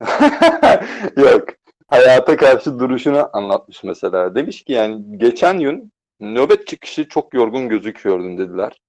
Yok. 1.16 1.44
Hayata 1.88 2.36
karşı 2.36 2.78
duruşunu 2.78 3.30
anlatmış 3.32 3.84
mesela. 3.84 4.34
Demiş 4.34 4.62
ki 4.64 4.72
yani 4.72 5.18
geçen 5.18 5.60
gün 5.60 5.92
nöbet 6.20 6.66
çıkışı 6.66 7.08
çok 7.08 7.34
yorgun 7.34 7.68
gözüküyordun 7.68 8.38
dediler. 8.38 8.80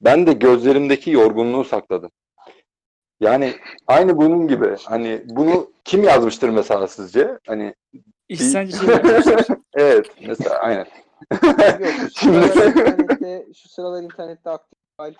Ben 0.00 0.26
de 0.26 0.32
gözlerimdeki 0.32 1.10
yorgunluğu 1.10 1.64
sakladım. 1.64 2.10
Yani 3.20 3.54
aynı 3.86 4.16
bunun 4.16 4.48
gibi. 4.48 4.76
Hani 4.84 5.22
bunu 5.24 5.72
kim 5.84 6.04
yazmıştır 6.04 6.48
mesela 6.48 6.88
sizce? 6.88 7.38
Hani 7.46 7.74
İhsancı 8.28 8.90
yapmışlar. 8.90 9.46
evet 9.74 10.06
mesela 10.26 10.58
aynen. 10.58 10.86
yok 11.80 11.92
şu 11.98 12.10
Şimdi- 12.20 12.48
sıralar 12.48 12.86
internette 12.86 13.46
şu 13.54 13.68
sıralar 13.68 14.02
internette 14.02 14.50
aktif 14.50 14.78
fail 14.96 15.14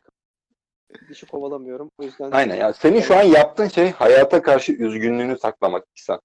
dişi 1.09 1.27
kovalamıyorum. 1.27 1.91
O 1.99 2.03
yüzden 2.03 2.31
Aynen 2.31 2.57
ya. 2.57 2.73
Senin 2.73 3.01
şu 3.01 3.17
an 3.17 3.23
yaptığın 3.23 3.69
şey 3.69 3.91
hayata 3.91 4.43
karşı 4.43 4.73
üzgünlüğünü 4.73 5.39
saklamak 5.39 5.85
İhsan. 5.97 6.21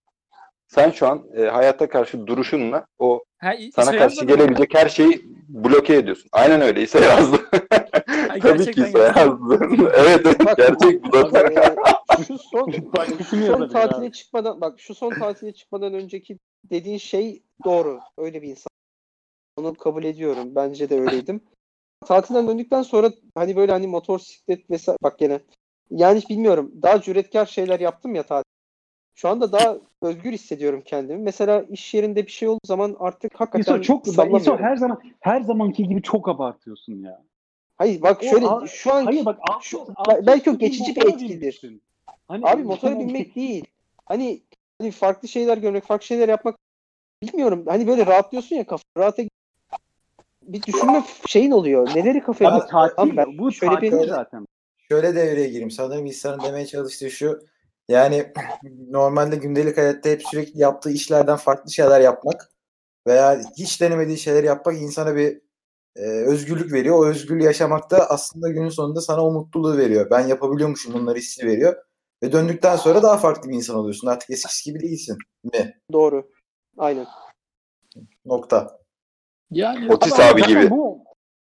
Sen 0.75 0.91
şu 0.91 1.07
an 1.07 1.23
e, 1.37 1.41
hayata 1.43 1.89
karşı 1.89 2.27
duruşunla 2.27 2.85
o 2.99 3.23
Ha, 3.37 3.53
sana 3.75 3.97
karşı 3.97 4.25
gelebilecek 4.25 4.73
her 4.75 4.89
şeyi 4.89 5.21
bloke 5.49 5.95
ediyorsun. 5.95 6.29
Aynen 6.31 6.61
öyle. 6.61 6.81
İsa 6.81 6.99
yazdı. 6.99 7.37
Ay, 8.29 8.39
Tabii 8.39 8.71
ki 8.71 8.81
İsa 8.81 8.99
yazdı. 8.99 9.59
evet 9.95 10.21
evet 10.25 10.45
Bak, 10.45 10.57
gerçek 10.57 11.03
bu 11.03 11.17
e, 11.17 12.23
şu 12.27 12.37
son 12.37 12.73
Başkası 12.97 13.35
mı 13.37 13.45
son 13.45 13.67
tatile 13.67 14.05
abi? 14.05 14.11
çıkmadan 14.11 14.61
bak 14.61 14.79
şu 14.79 14.95
son 14.95 15.13
tatile 15.13 15.53
çıkmadan 15.53 15.93
önceki 15.93 16.39
dediğin 16.69 16.97
şey 16.97 17.43
doğru. 17.65 17.99
Öyle 18.17 18.41
bir 18.41 18.47
insan. 18.49 18.69
Onu 19.57 19.73
kabul 19.73 20.03
ediyorum. 20.03 20.55
Bence 20.55 20.89
de 20.89 21.01
öyleydim. 21.01 21.41
Tatilden 22.05 22.47
döndükten 22.47 22.81
sonra 22.81 23.11
hani 23.35 23.55
böyle 23.55 23.71
hani 23.71 23.87
motosiklet 23.87 24.69
vesaire 24.69 24.97
bak 25.03 25.19
gene 25.19 25.39
yani 25.89 26.21
bilmiyorum 26.29 26.71
daha 26.81 27.01
cüretkar 27.01 27.45
şeyler 27.45 27.79
yaptım 27.79 28.15
ya 28.15 28.23
tatil. 28.23 28.54
Şu 29.15 29.29
anda 29.29 29.51
daha 29.51 29.77
özgür 30.01 30.31
hissediyorum 30.31 30.81
kendimi. 30.85 31.19
Mesela 31.23 31.65
iş 31.69 31.93
yerinde 31.93 32.25
bir 32.25 32.31
şey 32.31 32.47
olduğu 32.47 32.67
zaman 32.67 32.95
artık 32.99 33.39
hakikaten 33.39 33.61
İso 33.73 33.81
çok. 33.81 34.07
İso 34.07 34.57
her 34.57 34.75
zaman 34.77 35.01
her 35.19 35.41
zamanki 35.41 35.87
gibi 35.87 36.01
çok 36.01 36.29
abartıyorsun 36.29 36.93
ya. 37.03 37.23
Hayır 37.77 38.01
bak 38.01 38.23
O 38.23 38.25
şöyle 38.25 38.47
a- 38.47 38.67
şu 38.67 38.93
an 38.93 39.05
Hayır 39.05 39.25
bak 39.25 39.39
şu- 39.61 39.81
altı- 39.81 39.93
altı 39.95 40.25
belki 40.27 40.49
o 40.51 40.57
geçici 40.57 40.95
bir 40.95 41.05
etkidir. 41.05 41.41
binmişsin. 41.41 41.81
Hani 42.27 42.45
Abi 42.45 42.63
motora 42.63 42.91
tamam. 42.91 43.07
binmek 43.07 43.35
değil. 43.35 43.65
Hani, 44.05 44.41
hani 44.81 44.91
farklı 44.91 45.27
şeyler 45.27 45.57
görmek, 45.57 45.83
farklı 45.83 46.05
şeyler 46.05 46.29
yapmak 46.29 46.55
bilmiyorum. 47.23 47.63
Hani 47.67 47.87
böyle 47.87 48.05
rahatlıyorsun 48.05 48.55
ya 48.55 48.65
kafa 48.67 48.83
rahata 48.97 49.23
bir 50.41 50.61
düşünme 50.63 51.03
şeyin 51.27 51.51
oluyor. 51.51 51.87
Neleri 51.95 52.21
kafaya 52.23 52.51
Abi 52.55 52.67
tatil 52.69 53.17
ben 53.17 53.37
bu 53.37 53.51
şöyle 53.51 53.73
tatil 53.75 53.91
bir- 53.91 54.07
zaten. 54.07 54.45
Şöyle 54.89 55.15
devreye 55.15 55.47
gireyim. 55.47 55.71
Sanırım 55.71 56.05
İhsan'ın 56.05 56.43
demeye 56.43 56.65
çalıştığı 56.65 57.11
şu. 57.11 57.39
Yani 57.89 58.33
normalde 58.89 59.35
gündelik 59.35 59.77
hayatta 59.77 60.09
hep 60.09 60.23
sürekli 60.27 60.59
yaptığı 60.59 60.91
işlerden 60.91 61.35
farklı 61.35 61.71
şeyler 61.71 62.01
yapmak 62.01 62.49
veya 63.07 63.41
hiç 63.57 63.81
denemediği 63.81 64.17
şeyleri 64.17 64.45
yapmak 64.45 64.81
insana 64.81 65.15
bir 65.15 65.41
e, 65.95 66.01
özgürlük 66.01 66.73
veriyor. 66.73 66.99
O 66.99 67.05
özgürlüğü 67.05 67.43
yaşamakta 67.43 67.97
aslında 67.97 68.49
günün 68.49 68.69
sonunda 68.69 69.01
sana 69.01 69.25
o 69.25 69.31
mutluluğu 69.31 69.77
veriyor. 69.77 70.09
Ben 70.11 70.27
yapabiliyormuşum 70.27 70.93
bunları 70.93 71.17
hissi 71.17 71.47
veriyor. 71.47 71.75
Ve 72.23 72.31
döndükten 72.31 72.75
sonra 72.75 73.03
daha 73.03 73.17
farklı 73.17 73.49
bir 73.49 73.55
insan 73.55 73.75
oluyorsun. 73.75 74.07
Artık 74.07 74.29
eskisi 74.29 74.71
gibi 74.71 74.83
değilsin. 74.83 75.17
Mi? 75.43 75.73
Doğru. 75.91 76.29
Aynen. 76.77 77.05
Nokta. 78.25 78.79
Yani 79.51 79.93
Otis 79.93 80.19
abi 80.19 80.43
gibi. 80.43 80.69
Bu, 80.69 81.05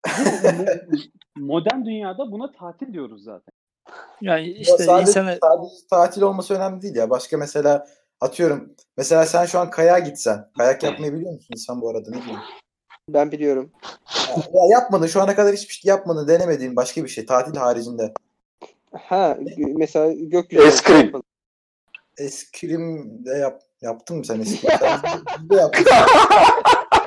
bu 0.05 0.29
mo- 0.45 1.11
modern 1.37 1.85
dünyada 1.85 2.33
buna 2.33 2.53
tatil 2.53 2.93
diyoruz 2.93 3.25
zaten. 3.25 3.53
Yani 4.21 4.49
işte 4.49 4.85
sadece, 4.85 5.11
insana 5.11 5.39
sadece 5.43 5.75
tatil 5.91 6.23
olması 6.23 6.55
önemli 6.55 6.83
değil 6.83 6.97
ya. 6.97 7.11
Başka 7.11 7.37
mesela 7.39 7.87
atıyorum. 8.21 8.75
Mesela 8.97 9.27
sen 9.27 9.45
şu 9.45 9.59
an 9.59 9.71
kayağa 9.71 9.99
gitsen. 9.99 10.51
Kayak 10.59 10.83
yapmayı 10.83 11.13
biliyor 11.13 11.33
musun 11.33 11.49
insan 11.53 11.81
bu 11.81 11.91
arada? 11.91 12.11
Ne 12.11 12.17
bileyim. 12.17 12.41
Ben 13.09 13.33
biliyorum. 13.33 13.71
Ya 14.37 14.63
yapmadın. 14.71 15.07
Şu 15.07 15.23
ana 15.23 15.35
kadar 15.35 15.55
hiçbir 15.55 15.75
şey 15.75 15.89
yapmadın. 15.89 16.29
Denemediğin 16.29 16.77
başka 16.77 17.05
bir 17.05 17.09
şey. 17.09 17.27
Tatil 17.27 17.57
haricinde. 17.57 18.13
Ha 18.93 19.39
mesela 19.77 20.13
gökyüzü 20.13 20.67
Eskrim. 20.67 21.13
Eskrim 22.19 23.25
de 23.27 23.31
yap, 23.31 23.63
yaptın 23.83 24.17
mı 24.17 24.25
sen 24.25 24.41
eskrim? 24.41 24.71
Sen 24.81 25.51
de 25.51 25.57
yaptık. 25.57 25.89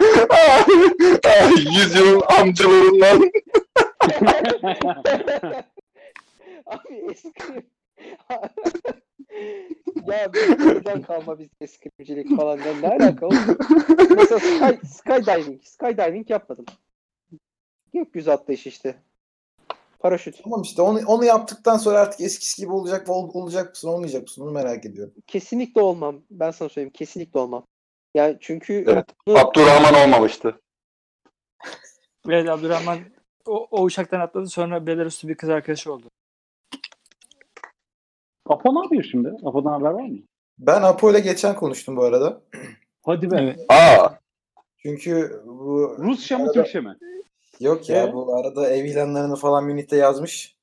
Yüzyılın 1.75 2.21
amcalarından. 2.39 3.31
Abi 6.71 7.05
eskrim. 7.11 7.65
ya 10.07 10.33
bizden 10.33 11.01
kalma 11.01 11.39
biz 11.39 11.47
eskrimcilik 11.61 12.37
falan. 12.37 12.57
Ya 12.57 12.73
ne 12.81 12.87
alaka 12.87 13.25
oğlum? 13.27 13.57
Mesela 14.17 14.39
sky, 14.39 14.87
skydiving. 14.87 15.63
Skydiving 15.63 16.29
yapmadım. 16.29 16.65
Gökyüzü 17.93 18.31
atlayış 18.31 18.67
işte. 18.67 18.95
Paraşüt. 19.99 20.43
Tamam 20.43 20.61
işte 20.61 20.81
onu, 20.81 20.99
onu 21.07 21.25
yaptıktan 21.25 21.77
sonra 21.77 21.99
artık 21.99 22.21
eskisi 22.21 22.61
gibi 22.61 22.71
olacak 22.71 23.07
mı, 23.07 23.13
ol- 23.13 23.31
olacak 23.33 23.69
mısın 23.69 23.87
olmayacak 23.87 24.21
mısın 24.21 24.41
onu 24.41 24.51
merak 24.51 24.85
ediyorum. 24.85 25.13
Kesinlikle 25.27 25.81
olmam. 25.81 26.21
Ben 26.31 26.51
sana 26.51 26.69
söyleyeyim. 26.69 26.93
Kesinlikle 26.93 27.39
olmam. 27.39 27.65
Yani 28.15 28.37
çünkü 28.41 28.85
Evet. 28.87 29.05
bunu- 29.27 29.37
Abdurrahman 29.39 29.93
olmamıştı. 30.07 30.61
Evet 32.29 32.49
Abdurrahman 32.49 32.99
o, 33.45 33.67
o 33.71 33.81
uçaktan 33.81 34.19
atladı 34.19 34.47
sonra 34.47 34.85
Belaruslu 34.87 35.29
bir 35.29 35.35
kız 35.35 35.49
arkadaşı 35.49 35.93
oldu. 35.93 36.09
Apo 38.51 38.75
ne 38.75 38.79
yapıyor 38.79 39.03
şimdi? 39.11 39.29
Apo'dan 39.45 39.71
haber 39.71 39.89
var 39.89 40.03
mı? 40.03 40.17
Ben 40.59 40.81
Apo 40.81 41.11
ile 41.11 41.19
geçen 41.19 41.55
konuştum 41.55 41.95
bu 41.97 42.03
arada. 42.03 42.41
Hadi 43.05 43.31
be. 43.31 43.37
Evet. 43.41 43.59
Aa, 43.69 44.09
Çünkü 44.77 45.41
bu 45.45 45.95
Rusça 45.99 46.37
mı 46.37 46.43
Arada- 46.43 46.53
Türkçe 46.53 46.79
mi? 46.79 46.97
yok 47.59 47.89
ya 47.89 48.03
Ee? 48.03 48.13
bu 48.13 48.35
arada 48.37 48.69
ev 48.69 48.85
ilanlarını 48.85 49.35
falan 49.35 49.63
Münih'te 49.65 49.95
yazmış. 49.97 50.55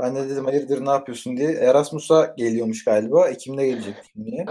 Ben 0.00 0.14
de 0.16 0.28
dedim 0.28 0.44
hayırdır 0.44 0.86
ne 0.86 0.90
yapıyorsun 0.90 1.36
diye. 1.36 1.50
Erasmus'a 1.52 2.34
geliyormuş 2.36 2.84
galiba. 2.84 3.28
Ekim'de 3.28 3.66
gelecek 3.66 3.94
Münih'e. 4.14 4.44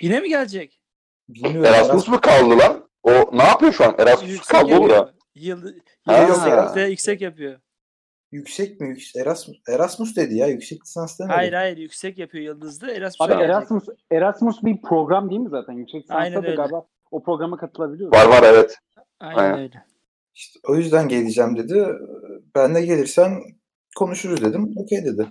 Yine 0.00 0.20
mi 0.20 0.28
gelecek? 0.28 0.80
Bilmiyorum. 1.28 1.64
Erasmus 1.74 2.08
mu 2.08 2.20
kaldı 2.20 2.58
lan? 2.58 2.88
O 3.02 3.10
ne 3.32 3.42
yapıyor 3.42 3.72
şu 3.72 3.84
an? 3.84 3.94
Erasmus 3.98 4.30
Yüksek 4.30 4.60
kaldı 4.60 4.74
orada. 4.78 5.12
Yıl, 5.34 5.62
Ha. 6.04 6.16
yıl 6.22 6.28
yükseklikte 6.28 6.80
yüksek 6.80 7.20
yapıyor. 7.20 7.60
Yüksek 8.32 8.80
mi? 8.80 8.88
Yüksek, 8.88 9.22
Erasmus, 9.22 9.56
Erasmus 9.68 10.16
dedi 10.16 10.34
ya. 10.36 10.46
Yüksek 10.46 10.82
lisans 10.82 11.18
demedi. 11.18 11.34
Hayır 11.34 11.52
hayır 11.52 11.76
yüksek 11.76 12.18
yapıyor 12.18 12.44
Yıldız'da. 12.44 12.92
Erasmus'a 12.92 13.24
Abi 13.24 13.32
gelecek. 13.32 13.56
Erasmus 13.56 13.84
Erasmus 14.10 14.62
bir 14.62 14.82
program 14.82 15.30
değil 15.30 15.40
mi 15.40 15.48
zaten? 15.50 15.72
Yüksek 15.72 16.04
Aynen 16.08 16.30
lisansta 16.30 16.42
da 16.42 16.50
öyle. 16.50 16.56
galiba 16.56 16.86
o 17.10 17.22
programa 17.22 17.56
katılabiliyoruz. 17.56 18.18
Var 18.18 18.26
var 18.26 18.42
evet. 18.42 18.78
Aynen 19.20 19.38
Aynen. 19.38 19.58
öyle. 19.58 19.84
İşte 20.34 20.60
o 20.68 20.76
yüzden 20.76 21.08
geleceğim 21.08 21.56
dedi. 21.56 21.86
Ben 22.54 22.74
de 22.74 22.84
gelirsen 22.84 23.42
konuşuruz 23.96 24.44
dedim. 24.44 24.72
Okey 24.76 25.04
dedi. 25.04 25.26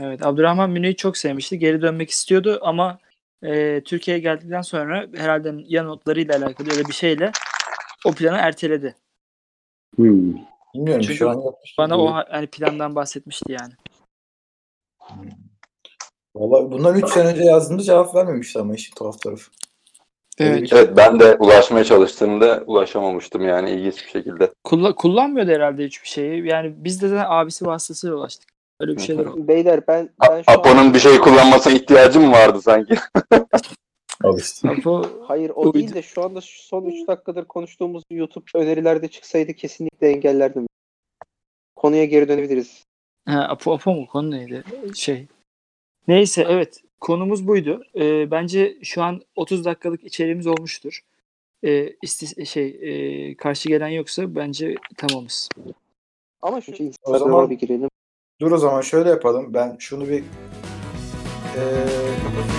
Evet 0.00 0.26
Abdurrahman 0.26 0.70
Münih'i 0.70 0.96
çok 0.96 1.16
sevmişti. 1.16 1.58
Geri 1.58 1.82
dönmek 1.82 2.10
istiyordu 2.10 2.58
ama 2.62 2.98
e, 3.42 3.80
Türkiye'ye 3.84 4.22
geldikten 4.22 4.62
sonra 4.62 5.06
herhalde 5.16 5.54
ya 5.66 5.82
notlarıyla 5.82 6.36
alakalı 6.36 6.68
ya 6.68 6.84
da 6.84 6.88
bir 6.88 6.94
şeyle 6.94 7.32
o 8.06 8.12
planı 8.12 8.36
erteledi. 8.36 8.94
Hmm. 9.96 10.34
Bilmiyorum 10.74 11.02
Çünkü 11.02 11.14
şu 11.18 11.30
an 11.30 11.42
Bana 11.78 11.98
o 12.00 12.12
ha- 12.12 12.26
hani 12.30 12.46
plandan 12.46 12.94
bahsetmişti 12.94 13.52
yani. 13.52 13.72
Vallahi 16.36 16.70
bundan 16.70 16.94
3 16.98 17.08
sene 17.08 17.28
önce 17.28 17.42
yazdığımda 17.42 17.82
cevap 17.82 18.14
vermemişti 18.14 18.58
ama 18.58 18.74
işin 18.74 18.94
tuhaf 18.94 19.20
tarafı. 19.20 19.50
Evet. 20.38 20.62
bir- 20.62 20.72
Evet 20.72 20.96
ben 20.96 21.20
de 21.20 21.36
ulaşmaya 21.36 21.84
çalıştığımda 21.84 22.62
ulaşamamıştım 22.66 23.48
yani 23.48 23.70
ilginç 23.70 24.04
bir 24.04 24.10
şekilde. 24.10 24.50
Kulla- 24.64 24.94
kullanmıyordu 24.94 25.50
herhalde 25.50 25.84
hiçbir 25.84 26.08
şeyi. 26.08 26.46
Yani 26.46 26.74
biz 26.76 27.02
de 27.02 27.08
zaten 27.08 27.26
abisi 27.30 27.66
vasıtasıyla 27.66 28.16
ulaştık. 28.16 28.48
Öyle 28.80 28.96
bir 28.96 29.00
şeyler 29.02 29.26
oldu. 29.26 29.48
Beyler 29.48 29.86
ben 29.88 30.10
ben 30.30 30.42
şu 30.42 30.50
an- 30.52 30.54
Apo'nun 30.58 30.94
bir 30.94 30.98
şey 30.98 31.18
kullanmasına 31.18 31.72
ihtiyacı 31.72 32.20
mı 32.20 32.32
vardı 32.32 32.62
sanki? 32.62 32.94
Al 34.24 34.38
işte. 34.38 34.68
Apo 34.68 35.02
Hayır 35.28 35.52
o 35.54 35.74
değil 35.74 35.94
de 35.94 36.02
şu 36.02 36.22
anda 36.24 36.40
şu 36.40 36.62
son 36.62 36.84
3 36.84 37.08
dakikadır 37.08 37.44
konuştuğumuz 37.44 38.02
YouTube 38.10 38.44
önerilerde 38.54 39.08
çıksaydı 39.08 39.52
kesinlikle 39.54 40.08
engellerdim. 40.08 40.66
Konuya 41.76 42.04
geri 42.04 42.28
dönebiliriz. 42.28 42.84
Ha, 43.26 43.46
Apo, 43.48 43.72
Apo 43.74 43.94
mu? 43.94 44.06
Konu 44.06 44.30
neydi? 44.30 44.64
Şey. 44.94 45.26
Neyse 46.08 46.46
evet. 46.48 46.82
Konumuz 47.00 47.46
buydu. 47.46 47.82
Ee, 47.96 48.30
bence 48.30 48.78
şu 48.82 49.02
an 49.02 49.22
30 49.36 49.64
dakikalık 49.64 50.04
içeriğimiz 50.04 50.46
olmuştur. 50.46 51.00
Ee, 51.64 51.88
isti- 52.02 52.46
şey 52.46 52.66
e, 52.82 53.36
karşı 53.36 53.68
gelen 53.68 53.88
yoksa 53.88 54.34
bence 54.34 54.74
tamamız. 54.96 55.48
Ama 56.42 56.60
şu 56.60 56.72
O 56.72 56.74
Instagram'a 56.76 57.18
zaman- 57.18 57.50
bir 57.50 57.58
girelim. 57.58 57.88
Dur 58.40 58.50
o 58.52 58.58
zaman 58.58 58.80
şöyle 58.80 59.08
yapalım. 59.10 59.54
Ben 59.54 59.76
şunu 59.78 60.04
bir 60.08 60.12
eee 60.12 60.22
kapatayım. 62.24 62.57